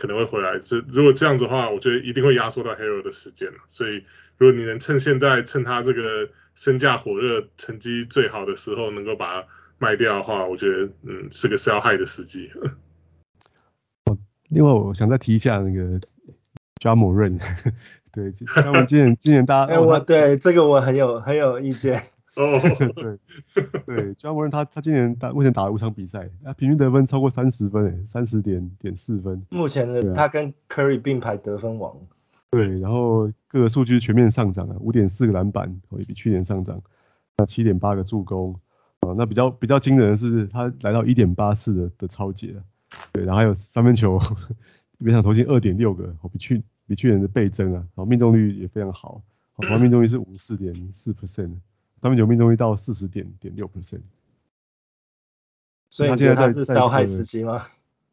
[0.00, 3.58] 可能会回来，这如果这样子的话，我觉得一定会压缩到 Harrell 的时间了。
[3.66, 4.04] 所以，
[4.36, 12.48] 如果你能趁现在，趁他这个身价火热、成绩最好的时候，能够把它卖掉的话，我觉得嗯是个 sell high 的时机。
[14.04, 14.16] 哦，
[14.50, 15.98] 另外我想再提一下那个
[16.80, 17.40] Ja Morant，
[18.14, 22.04] 对，那我们今年今年大家，哎，我对这个我很有很有意见。
[22.38, 22.60] 哦，
[22.94, 29.44] 对对，Ja Morant 他他今年打目前打了五场比赛，他平均得分超过三十分，诶，三十点点四分。
[29.50, 31.96] 目前的他跟 Curry 并排得分王。
[32.50, 36.80] 对，然后各个数据全面上涨啊，五点四个篮板，也比去年上涨。
[37.36, 38.54] 那七点八个助攻，
[39.00, 42.54] 啊，那比较比较惊人的是他来到一点八次的的抄截，
[43.12, 44.18] 对，然后还有三分球，
[44.98, 49.20] 每场投进二点六个，比去比去年的倍增啊，然后命中率也非常好，
[49.54, 51.50] 好，命中率是五十四点四 percent。
[52.00, 54.00] 他们有命中率到四十点点六 percent，
[55.90, 57.66] 所以他现在他是 sell high 时期吗？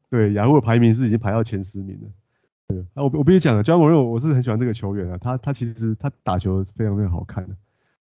[0.09, 2.09] 对，雅虎的排名是已经排到前十名了。
[2.67, 7.55] 对，啊，我我必须讲了，Ja Morant 我是很喜欢这个球员啊，他他其实他打球非常非常好看的。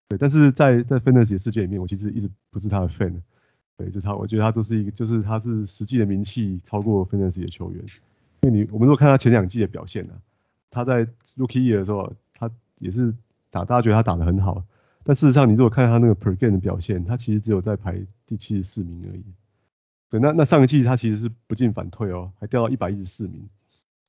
[0.08, 3.20] 对，但是在在 Fantasy 世界里面，我其实一直不是他的 fan。
[3.76, 7.84] 对，就他，我觉得他都是一个，就是他是实际的名气超过 Fantasy 的球员。
[8.42, 10.20] 因为你我们如果看他前两季的表现呢，啊，
[10.70, 11.04] 他在
[11.36, 13.12] Rookie Year 的时候，他也是
[13.50, 14.62] 打，大家觉得他打得很好。
[15.04, 19.22] 但事实上，你如果看他那个 per game 的表现，他其实只有在排第七十四名而已。
[20.08, 23.48] 对，那那上一季他其实是不进反退哦，还掉到一百一十四名。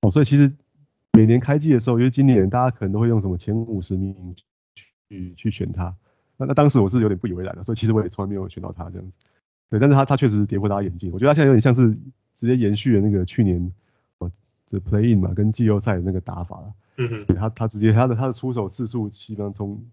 [0.02, 0.52] 哦，所以其实
[1.14, 4.36] 每年开季的时候，因为今年大家可能都会用什么前五十名
[5.10, 5.96] 去去选他。
[6.38, 9.12] 那那当时我是有点不以为然的，所以其实我也从来没有选到他这样子。
[9.70, 11.12] 对，但是他他确实跌破大家眼镜。
[11.12, 11.94] 我觉得他现在有点像是
[12.36, 13.72] 直接延续了那个去年
[14.20, 14.32] 哦
[14.68, 16.74] 这 play in 嘛，跟季后赛的那个打法了。
[16.98, 17.26] 嗯哼。
[17.26, 19.84] 对，他他直接他的他的出手次数基本上从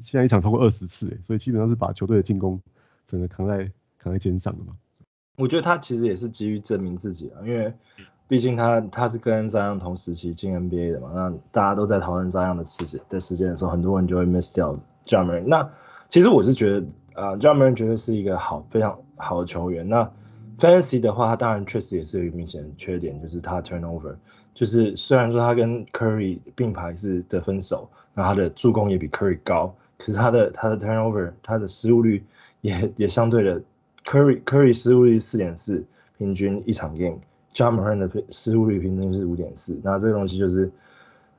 [0.00, 2.60] 现在一场超过二十次，哎，所以基本上是把球队的进攻
[3.06, 4.76] 整个扛在扛在肩上的嘛。
[5.36, 7.72] 我觉得他其实也是急于证明自己啊，因为
[8.26, 14.74] 毕竟他他是跟张扬同时期进 NBA 的嘛，那大家都在讨论张扬的时间的时间的时候，很多人就会 miss 掉
[15.06, 15.44] Ja Morant。
[15.46, 15.70] 那
[16.08, 19.88] 其实我是觉得啊，Ja Morant 绝对是一个好非常好的球员。
[19.88, 20.10] 那
[20.58, 24.16] Fantasy 的话，他当然确实也是有一个明显的缺点，就是他 turnover，
[24.58, 27.88] 就是虽然说他跟 Curry 并排是得分手。
[28.14, 32.24] 那他的助攻也比 Curry 高，可是他的他的 turnover，他的失误率
[32.62, 33.62] 也也相对的
[34.04, 35.84] ，Curry Curry 失误率四点四，
[36.16, 40.72] 平均一场 game，Ja Morant 的失误率平均是五点四，那这个东西就是，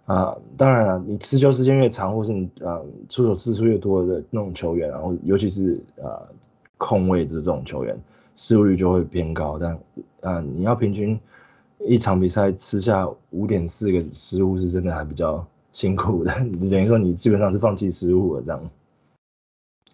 [0.05, 6.29] 啊、当然了，你持球时间越长，或是你呃出手次数越多的那种球员，然后尤其是呃
[6.77, 7.99] 控卫的这种球员，
[8.37, 9.59] 失误率就会偏高。
[9.59, 9.77] 但
[10.21, 11.19] 啊、你要平均
[11.79, 16.33] 一场比赛吃下五点四个失误，是真的还比较辛苦的。
[16.69, 18.69] 等于说你基本上是放弃失误了这样。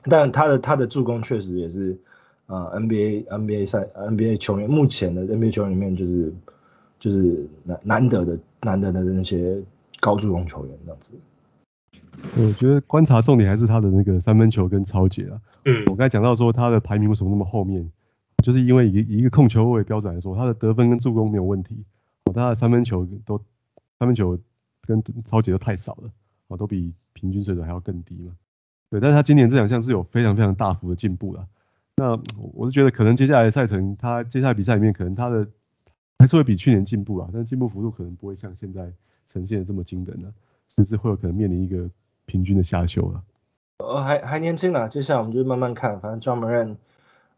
[0.03, 1.99] 但他的他的助攻确实也是
[2.45, 6.33] 啊、呃、NBA NBA 赛 NBA 球员目前的 NBA 球员里面就是
[6.99, 9.63] 就是难难得的难得的那些。
[10.01, 11.13] 高助攻球员这样子，
[12.38, 15.41] 我觉得观察重点还是他的那个三分球跟抄截啊。
[15.63, 17.89] 嗯，我刚才讲到说他的排名为什么那么后面，
[18.45, 21.83] 就是因为以一个控球位标准来说，他的得分跟助攻没有问题，
[22.25, 23.37] 哦，他的三分球都
[23.97, 24.37] 三分球
[24.83, 26.11] 跟抄截都太少了，
[26.47, 28.33] 哦，都比平均水准还要更低嘛。
[28.91, 31.47] 对，但是他今年这两项是有非常非常大幅的进步了。
[31.97, 32.19] 那
[32.53, 35.47] 我是觉得可能接下来赛程他接下来比赛里面可能他的
[36.19, 38.93] 还是会比去年进步啊，但进步幅度可能不会像现在。
[39.27, 40.31] 呈现的这么惊人呢，
[40.75, 41.89] 甚至会有可能面临一个
[42.27, 43.23] 平均的下修了。
[43.79, 45.99] 呃，还还年轻呢，接下来我们就慢慢看。
[45.99, 46.77] 反正 Ja Morant，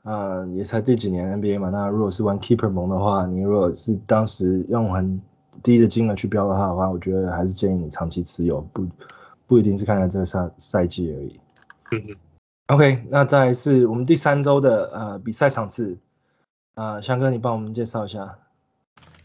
[0.08, 1.70] 呃，也才第几年 NBA 嘛。
[1.70, 5.22] 那如果是玩 Keeper 盟的话，你如果是当时用很
[5.62, 8.88] 低的金额去标的话的话，我觉得还是建议你长期持有，不
[9.46, 11.40] 不一定是看看这个赛赛季而已。
[11.92, 12.16] 嗯嗯。
[12.68, 15.98] OK，那再来是我们第三周的呃比赛场次，
[16.76, 18.38] 呃，翔哥你帮我们介绍一下。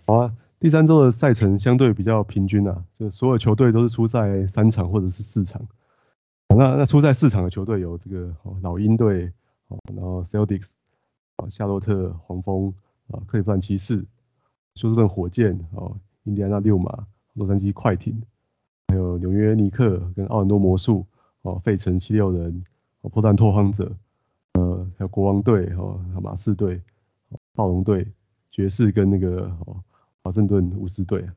[0.07, 0.33] 好啊。
[0.59, 5.63] 第三周的赛程相对比较平均啊，就所有球队都是出赛三场或者是四场。
[6.57, 9.33] 那那出赛四场的球队有这个老鹰队，
[9.95, 10.71] 然后 Celtics，
[11.51, 12.75] 夏洛特黄蜂，
[13.09, 14.05] 啊克利夫兰骑士，
[14.75, 18.23] 休斯顿火箭，哦印第安纳六马，洛杉矶快艇，
[18.89, 21.07] 还有纽约尼克跟奥兰多魔术，
[21.43, 22.65] 哦费城七六人，
[23.01, 23.97] 哦波特兰拓荒者，
[24.55, 26.83] 呃还有国王队，哦马刺队，
[27.55, 28.09] 暴龙队，
[28.51, 29.83] 爵士跟那个哦。
[30.25, 31.29] 华盛顿巫师队，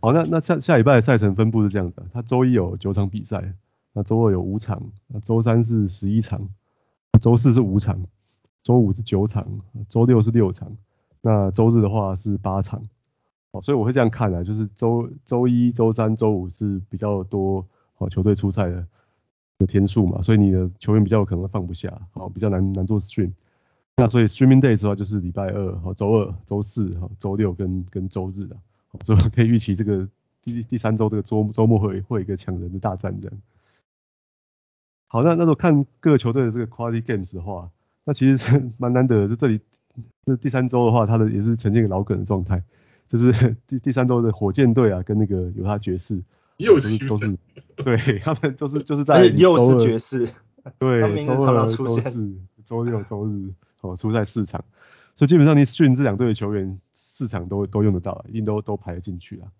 [0.00, 3.54] 好，那那下下礼拜的赛程分布是这样的，他周一有九场比赛，
[3.94, 6.50] 那周二有五场，那周三是十一场，
[7.20, 7.98] 周四是五场，
[8.62, 9.46] 周五是九场，
[9.88, 10.76] 周六是六场，
[11.20, 12.82] 那周日的话是八场，
[13.52, 17.66] 哦，所以我会这样看啊，就是周周一、周三、周五是比较多
[17.98, 18.86] 哦球队出赛的
[19.58, 23.32] 的天数嘛，所以你的球员比较有可能放不下，哦，比较难难做 stream。
[23.96, 28.56] 那所以 streaming days 的话就是礼拜二、哈周二、周四、哈周六跟跟周日的，
[29.04, 30.08] 所以可以预期这个
[30.42, 33.38] 第第三周这个周周末会会一个抢人的大战这样。
[35.06, 37.70] 好，那那时候看各个球队的这个 quality games 的话，
[38.04, 39.60] 那其实蛮难得的，是这里
[40.26, 42.62] 这第三周的话，它的也是呈现一个老梗的状态，
[43.08, 46.22] 就是 第第三周的火箭队啊跟那个犹他爵士，
[46.56, 47.36] 又是都是
[47.76, 50.28] 对他们都是就是在 又是爵士，
[50.78, 53.52] 对 周二、周四、周六、周日。
[53.84, 54.64] 哦，出赛四场，
[55.14, 59.52] 所以基本上你训这两队的球员四场都都用得到，一定都都排得进去啊。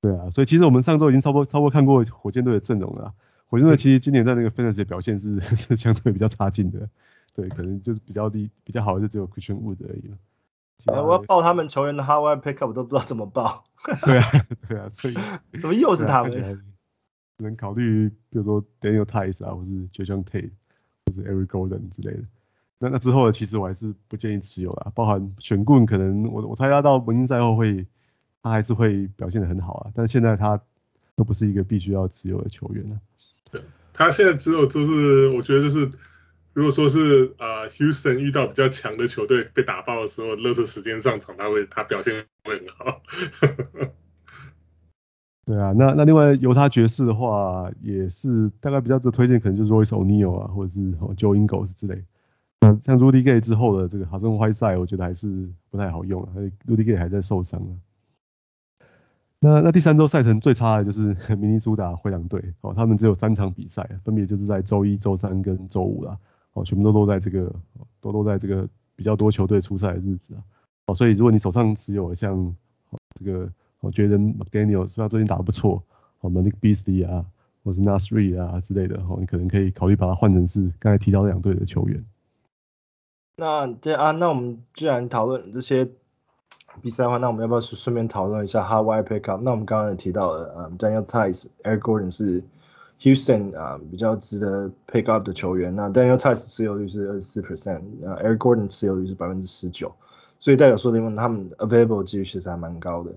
[0.00, 3.12] 对啊，所以其实我们上周已经差不多差不多看过火箭队的阵容了。
[3.50, 6.88] 火箭队其实今年在那个 Fantasy 的表现是 是相对比较差劲的，
[7.34, 10.16] 对，可能就是比较低比较好的就只有 Christian Wood 而已了。
[10.86, 13.64] 我要报他们球员的 Howard Pickup 我都不知道怎么报。
[14.06, 15.14] 对啊，对啊，所以
[15.60, 16.32] 怎么又是他们？
[17.36, 20.50] 只能考虑比如说 Daniel Theis 啊，或是 Jason Tate，
[21.06, 22.22] 或是 Eric Gordon 之类的。
[22.78, 27.86] 那那之后的其实我还是不建议持有啦，包含选棍可能我我猜他到明星赛后会
[28.42, 30.62] 他还是会表现得很好啊，但是现在他
[31.16, 33.00] 都不是一个必须要持有的球员了。
[33.50, 35.90] 对，他现在只有就是我觉得就是
[36.52, 43.02] 如果说是呃 Houston 遇到比较强的球队被打爆的时候，垃圾时间上场他会他表现会很好。
[45.46, 50.80] 对啊，那那另外犹他爵士的话也是大概比较的推荐可能就是 Royce O'Neal 啊，或者是
[51.16, 52.04] Joe Ingles 之类。
[52.60, 56.28] 那像 Rudy Gay 之后的这个 Hassan Whiteside 我觉得还是不太好用啊
[56.68, 57.72] ，Rudy Gay 还在受伤啊。
[59.42, 66.18] 那那第三周赛程最差的就是 明尼苏达灰狼队，哦，他们只有三场比赛，分别就是在周一、周三跟周五啦，
[66.52, 67.50] 哦，全部都都在这个
[68.02, 70.44] 都都在这个比较多球队出赛的日子啊，
[70.86, 72.54] 哦，所以如果你手上持有像
[73.18, 75.82] 这个哦，Jaden McDaniel 虽然最近打得不错，
[76.20, 77.24] 哦，Malik Beasley 啊，
[77.64, 82.04] 或是 Naz Reid 啊之类的，哦，你可能可以考虑把它换成是刚才提到两队的球员。
[83.38, 85.88] 那这啊，那我们既然讨论这些
[86.82, 89.40] 比赛的话，那我们要不要顺便讨论一下 Howard Pickup？
[89.42, 92.42] 那我们刚刚也提到了，嗯，Daniel Theis、Eric Gordon 是
[93.00, 95.74] Houston 啊比较值得 pick up 的球员。
[95.74, 99.94] 那 Daniel Theis 持有率是二十四 percent，那 Eric Gordon 持有率是百分之十九，
[100.38, 103.12] 所以代表说他们他们 available 几率其实还蛮高的。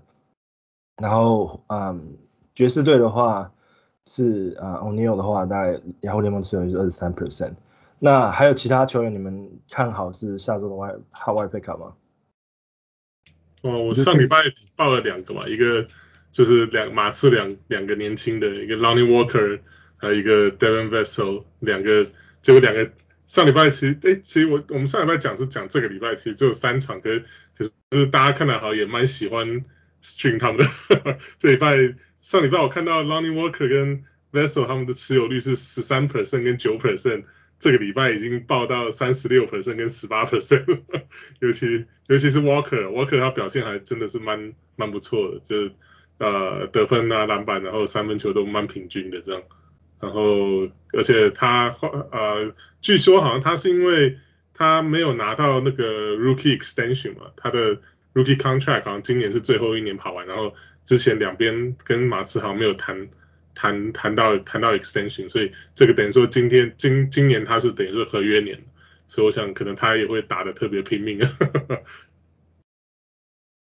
[0.97, 2.17] 然后嗯，
[2.55, 3.51] 爵士队的话
[4.05, 7.53] 是啊 O'Neal 的话，大概雅虎联盟持有率是二十三 percent。
[7.99, 11.93] 那还有其他球员，你们看好是下周的 Howard Pickup 吗？
[13.63, 15.87] 哦，我上礼拜报了两个嘛，一个
[16.31, 19.61] 就是两马刺两两个年轻的一个 Lonnie Walker，
[19.95, 22.11] 还有一个 Devin Vassell 两个，
[22.41, 22.91] 结果两个
[23.27, 27.23] 上礼拜其实哎，其实我我们上礼拜讲是讲这个礼拜其实只有三场，可是
[27.57, 29.63] 可是大家看到好像也蛮喜欢
[30.03, 34.03] string 他们的， 这礼拜上礼拜我看到 Lonnie Walker 跟
[34.33, 37.23] Vassell 他们的持有率是十三 percent 跟九 percent。
[37.63, 40.81] 这个礼拜已经爆到三十六 percent 跟十八 percent，
[41.39, 45.71] 尤其尤其是 Walker，Walker 他表现还真的是蛮蛮不错的，就是
[46.17, 49.43] 呃得分啊篮板，然后三分球都蛮平均的这样，
[50.01, 51.73] 然后而且他
[52.11, 54.17] 呃据说好像他是因为
[54.53, 57.77] 他没有拿到那个 Rookie Extension 嘛，他的
[58.13, 60.53] Rookie Contract 好像今年是最后一年跑完，然后
[60.83, 63.07] 之前两边跟马刺好像没有谈。
[63.55, 68.59] 谈谈到谈到 extension，所以这个等于说今天今今年他是等于说合约年，
[69.07, 71.29] 所以我想可能他也会打的特别拼命啊。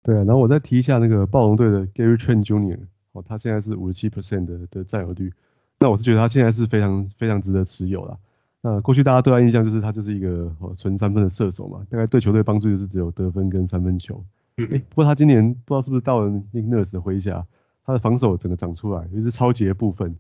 [0.04, 2.80] 对啊，然后我再提一下那个暴龙队的 Gary Trent Jr.，
[3.14, 5.32] 哦，他现在是五十七 percent 的的占有率，
[5.80, 8.18] 那我是觉得他现在是非常非常值得持有啦。
[8.62, 14.26] 那过去大家对他印象就是他就是一个哦纯三分的射手嘛，大概对球队帮助就是只有得分跟三分球。
[14.58, 17.46] 哎、嗯，不过他今年不知道是不是到了 Nick Nurse 的麾下。
[17.86, 20.18] 他的防守整个长出来，尤其是抄截的部分，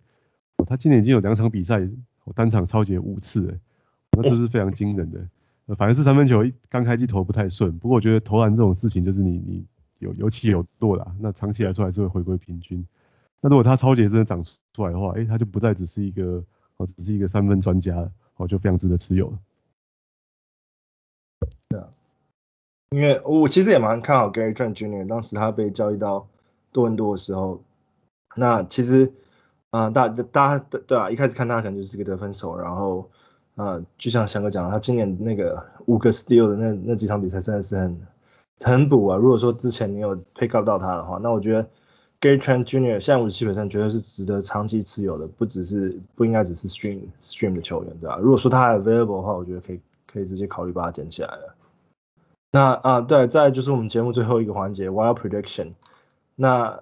[0.57, 1.89] 哦他今年已经有两场比赛，
[2.35, 3.59] 单场抄截五次，哎，
[4.11, 5.27] 那这是非常惊人的。
[5.77, 9.65] 反而是三分球刚开机投不太顺，不过我觉得投篮这种事情就是你你
[9.99, 12.85] 有有起有落啦，那长期来说还是会回归平均。
[13.39, 16.43] 那如果他抄截真的长出来的话，哎，他就不再只是一个
[16.75, 19.39] 哦，只是一个三分专家了，哦，就非常值得持有了。
[21.69, 21.87] 对啊，
[22.89, 26.27] 因为我其实也蛮看好 Gary Trent Jr.，当时他被交易到。
[26.73, 27.61] 多伦多的时候，
[28.35, 29.13] 那其实，
[29.69, 33.09] 啊、大大家对啊，一开始看他可能就是个得分手，然后，
[33.55, 38.01] 呃，就像翔哥讲，他今年那个五个 steal 的那那几场比赛真的是很
[38.59, 39.15] 很补啊。
[39.17, 41.67] 如果说之前你有 pick up 到他的话，那我觉得
[42.19, 42.99] Gary Trent Jr.
[42.99, 49.79] 现在五十七 percent 绝对是值得长期持有的，不只是不应该只是 stream stream 的球员，对吧、如果说他还 available 的话，我觉得可以
[50.11, 51.55] 可以直接考虑把他捡起来了。
[52.51, 55.73] 那啊，对，再就是我们节目最后一个环节，wild prediction。
[56.35, 56.81] 那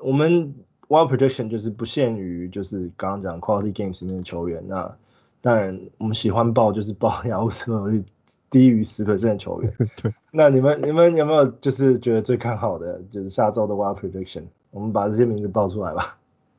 [0.00, 0.54] 我们
[0.88, 4.96] wild prediction 就是不限于就是刚刚讲 quality games 里面的球员，那
[5.40, 8.04] 当然我们喜欢报就是报 亚乌持有率
[8.48, 9.74] 低于十 percent 的球员。
[10.02, 10.14] 对。
[10.30, 14.44] 那你们你们有没有就是觉得最看好的就是下周的 wild prediction？
[14.70, 16.18] 我们把这些名字报出来吧。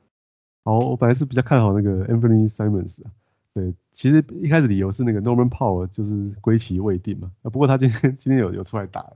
[0.66, 3.12] 好，我本来是比较看好那个 Anthony Simons 啊。
[3.54, 7.32] 对，其实一开始理由是那个 Norman Powell 就是归期未定嘛。
[7.44, 9.14] 啊，不过他今天今天有有出来打。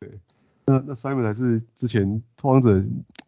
[0.00, 0.10] 对。
[0.66, 2.84] 那那 Simon 还是之前拓荒者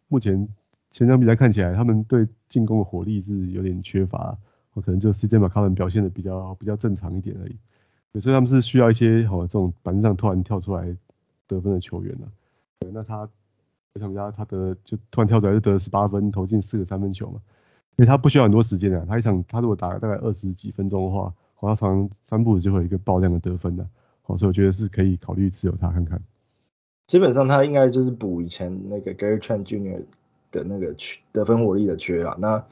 [0.09, 0.47] 目前
[0.91, 4.37] 前场比赛看起来，他们对进攻的火力是有点缺乏，
[4.73, 10.95] 我可能就 CJ McCollum 表现的比较比较正常一点而已，所以他们是需要一些好这种板凳上突然跳出来
[11.47, 12.27] 得分的球员呢。
[12.79, 13.29] 对，那他
[13.93, 17.39] 我想他他得就突然跳出来就得了十八分，投进四个三分球嘛，
[17.95, 23.87] 因为他不需要很多时间啊，他一场他如果打大概二十几分钟的话，好，他常常三步就会有一个爆量的得分的，
[24.23, 26.21] 好，所以我觉得是可以考虑持有他看看。
[27.09, 30.03] 基本上他应该就是补以前那个 Gary Trent Jr.
[30.51, 32.35] 的那个缺得分火力的缺啊。
[32.37, 32.63] 那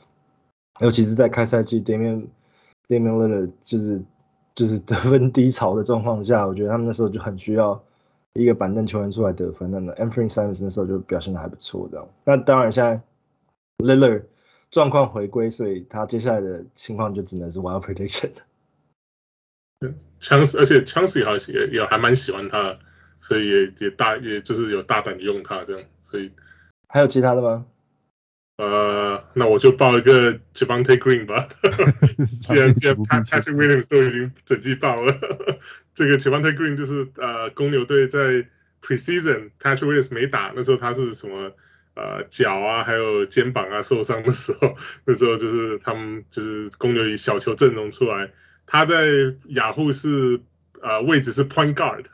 [0.80, 2.28] 尤其是在开赛季 Damian
[2.88, 4.04] Damian Lillard 就是
[4.54, 7.84] 就是得分低潮的状况下，我觉得他们那时候就很需要
[8.34, 9.72] 一个板凳球员出来得分。
[9.72, 12.08] 那 Anthony Simons 那时候就表现的还不错这样。
[12.24, 13.02] 那当然现在
[13.84, 14.26] Lillard
[14.70, 18.34] 状况回归，所以他接下来的情况就只能是 Wild Prediction。
[19.80, 22.78] 对，枪而且 Chance 也好像也也还蛮喜欢他。
[23.22, 26.32] 所以也也大也就是有大胆的用它这样，所以
[26.88, 27.66] 还有其他的吗？
[28.58, 31.48] 呃，那我就报一个 Javonte Green 吧。
[32.42, 35.14] 既然既然 Patrick Williams 都已经整季爆了，
[35.94, 38.48] 这个 Javonte Green 就是呃公牛队在
[38.82, 41.52] Preseason Patrick Williams 没打，那时候他是什么
[41.96, 48.32] 呃脚啊还有肩膀啊受伤的时候， 那时候就是他们就是公牛以小球阵容出来，
[48.66, 49.06] 他在
[49.50, 50.42] 雅虎是。
[50.82, 52.06] 呃，位置是 point guard，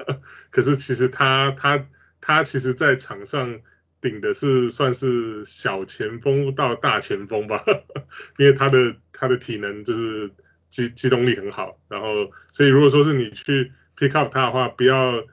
[0.51, 1.86] 可是其实他他
[2.22, 3.59] 他其实在场上
[4.01, 7.64] 顶的是算是小前锋到大前锋吧，
[8.38, 10.32] 因为他的他的体能就是
[10.70, 15.24] 机机动力很好，然后所以如果说是你去 pick up 他的话，不要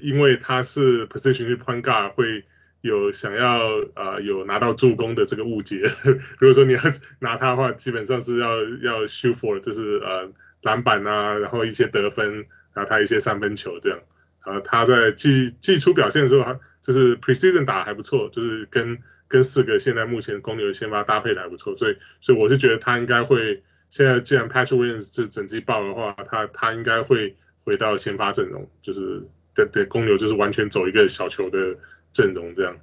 [0.00, 2.44] 因为他是 position 是 point guard 会
[2.80, 3.60] 有想要
[3.94, 5.82] 呃有拿到助攻的这个误解，
[6.38, 6.80] 如果说你要
[7.20, 12.46] 拿他的话，基本上是要要 shoot for 就是呃篮板啊，然后一些得分。
[12.74, 13.98] 然后他一些三分球这样，
[14.44, 18.98] 呃，他在季季初表现的时候，还就是 preseason 打还不错，就是跟
[19.28, 29.22] 跟四个现在目前公牛的先发搭配的还不错，所以所以我是觉得他应该会，现在既然 Patrick Williams 这整季爆的话，他他应该会回到先发阵容，就是
[29.54, 31.76] 对对公牛就是完全走一个小球的
[32.12, 32.76] 阵容这样。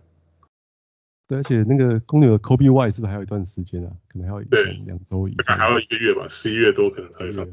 [1.27, 3.91] 对，而且那个公牛的 Coby White 是不是还有一段时间啊？
[4.07, 7.45] 可能还要对两周以上，还要一个月吧，十一月多可能才会上。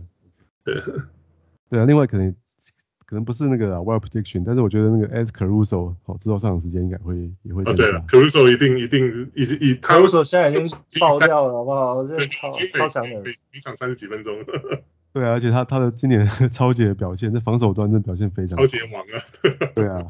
[0.64, 0.74] 对，
[1.71, 2.35] 对啊，另外可能
[3.05, 7.62] 可能不是那个 Wild Prediction，但是我觉得那个 Alex Caruso 好之后上场时间应该会也会。
[7.64, 10.69] 哦，对了，Caruso 一定一定一直以 Caruso 现在已经
[11.01, 12.05] 爆掉了，好不好？
[12.05, 14.35] 这超超强的，一场三十几分钟。
[15.12, 18.59] 对啊，而且他他的今年 超级的表现，在防守端真的表现非常。
[18.59, 19.23] 超级王啊！
[19.75, 20.07] 对啊。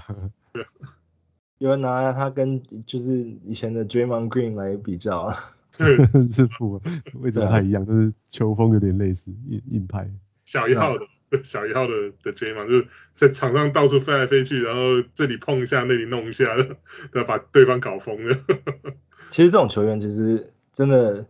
[1.59, 5.35] 有人拿他跟就是以前的 Draymond Green 来比较啊，
[5.79, 6.81] 是不？
[7.15, 7.87] 位置不太一样？
[7.87, 10.11] 就是球风有点类似，硬硬派。
[10.45, 11.07] 小一号的，
[11.43, 16.77] 小一号的的 Draymond 就是在场上到处飞来飞去，然后这里碰一下，那里弄一下， 然
[17.15, 18.37] 后把对方搞疯了。
[19.31, 21.27] 其实这种球员其实真的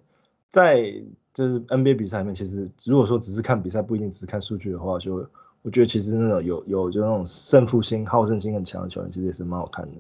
[0.48, 1.02] 在
[1.32, 5.28] 就是 NBA 比赛里面，其实如果说只是看比赛，不一定只是看数据的话，就
[5.62, 9.92] 我觉得其实那种有有就那种胜负心、好胜心很强的球员，其实也是蛮好看的。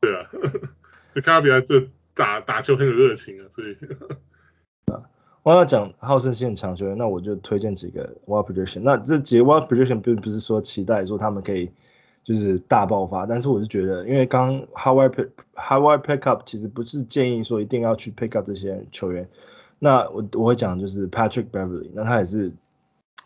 [0.00, 0.28] 对啊，
[1.14, 3.76] 就看他比赛，就打打球很有热情啊，所以。
[5.44, 8.80] 我要讲好胜心很强球员，那我就推荐几个 Wild Prediction。
[8.80, 11.70] 那这几个 Wild Prediction 并不是说期待说他们可以
[12.24, 19.28] 就是大爆发，但是我是觉得，因为刚 Howard Pick Howard Pick Up 其实不是建议说一定要去 Pick Up 这些球员。
[19.78, 22.50] 那我我会讲就是 Patrick Beverly，那他也是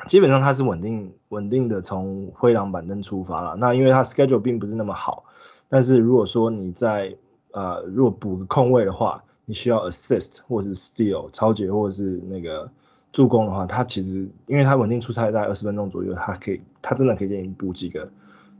[0.08, 3.54] 基本上他是稳定稳定的从灰狼板凳出发了。
[3.54, 5.22] 那因为他 Schedule 并不是那么好。
[5.68, 7.14] 但是如果说你在
[7.52, 12.70] 呃，如果补个空位的话，你需要 assist 或是 steal 抄截或者是那个
[13.14, 18.10] 助攻的话，他其实因为他稳定出差大概二十分钟左右，他可以他真的可以给你补几个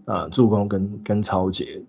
[0.07, 1.83] 啊、呃、助攻跟跟抄截。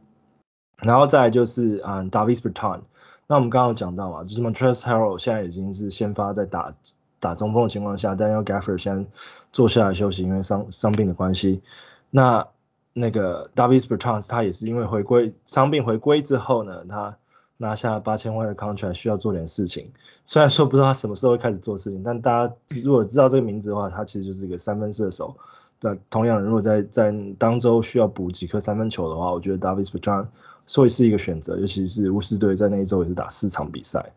[0.76, 2.82] 然后再就是啊、Davis Bertan
[3.28, 6.74] 那我们刚刚有讲到嘛，就是 Montrezl Harrell 现在已经是先发在打
[7.22, 9.08] 打中锋的情况下但要 Gafford 先
[9.54, 11.62] 坐下来休息，因为伤伤病的关系。
[12.10, 12.48] 那
[12.92, 17.18] 那个 Davis Bertan 他也是因为回归伤病回归之后呢，他
[17.62, 19.92] 拿下八千万的 contract 需要做点事情。
[20.24, 25.36] 虽然说不知道他什么时候会开始做事情，但大家如果知道这个名字的话，他其实就是一个三分射手。
[25.82, 30.28] 那同样，如果在在当周需要补几颗三分球的话，我觉得 Davis b e t r a n
[30.74, 34.14] 会是一个选择，尤其是巫师队在那一周也是打四场比赛。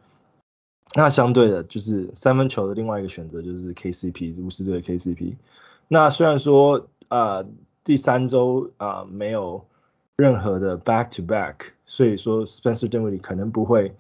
[0.95, 5.35] 那相对的，就是三分球的另外一个选择就是 KCP 巫师队的 KCP。
[5.89, 7.45] 那虽然说啊。
[7.85, 9.67] 第三周啊、没有
[10.15, 13.95] 任何的 back to back，所以说 Spencer d i n w i d d 可能不会、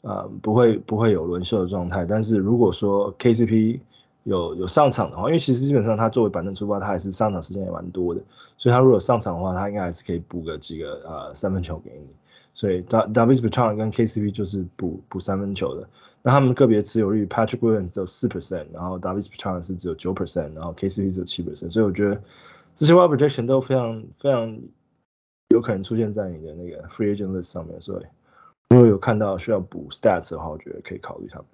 [0.00, 2.04] 呃、不会不会有轮休的状态。
[2.04, 3.78] 但是如果说 KCP
[4.24, 8.22] 有有上场的话，因为其实基本上他作为板凳出发，他还是上场时间也蛮多的，
[8.56, 12.08] 所以他如果上场的话，他应该还是可以补个几个呃三分球给你。
[12.54, 15.88] 所以 Davis Bertans 跟 KCP 就是补补三分球的。
[16.22, 22.20] 那他们个别持有率，Patrick Williams 只有四 percent，然后 Davis Bertans 是只有九 percent，然后 KCP 只有七 percent，所以我觉得。
[22.74, 24.56] 这些 Wild Projection 都非常非常
[25.48, 28.06] 有可能出现在你的那个 Free Agent List 上面，所以
[28.70, 31.46] 如果有看到需要补 Stats 的话，我觉得可以考虑他们。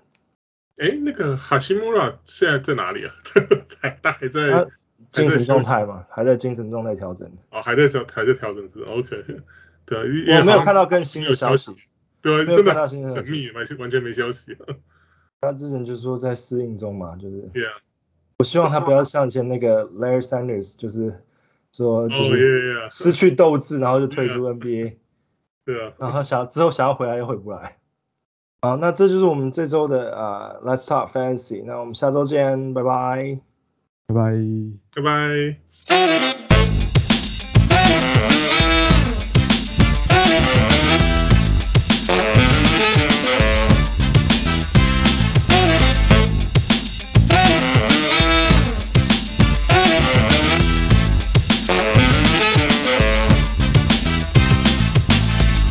[0.79, 3.15] 哎，那个 Hachimura 现在在哪里啊？
[3.81, 4.67] 还他还在？
[5.11, 7.31] 精神状态嘛，还在精神状态调整。
[7.51, 9.23] 哦，还在调，还在调整是 OK。
[9.87, 9.99] 对，
[10.39, 11.77] 我没有看到更新的消息。
[12.21, 14.57] 对，真的神秘，完全完全没消息。
[15.41, 17.43] 他之前就是说在适应中嘛，就是。
[17.53, 17.75] Yeah.
[18.39, 21.23] 我希望他不要像以前那个 Larry Sanders，就是
[21.77, 24.95] 说就是失去斗志，然后就退出 NBA。
[25.67, 25.93] 对啊。
[25.99, 27.79] 然后想之后想要回来又回不来。
[28.63, 31.65] 好，那这就是我们这周的啊、uh, Let's Talk Fantasy。
[31.67, 33.39] 那我们下周见，拜拜。
[34.07, 34.33] 拜拜。
[34.95, 35.59] 拜拜。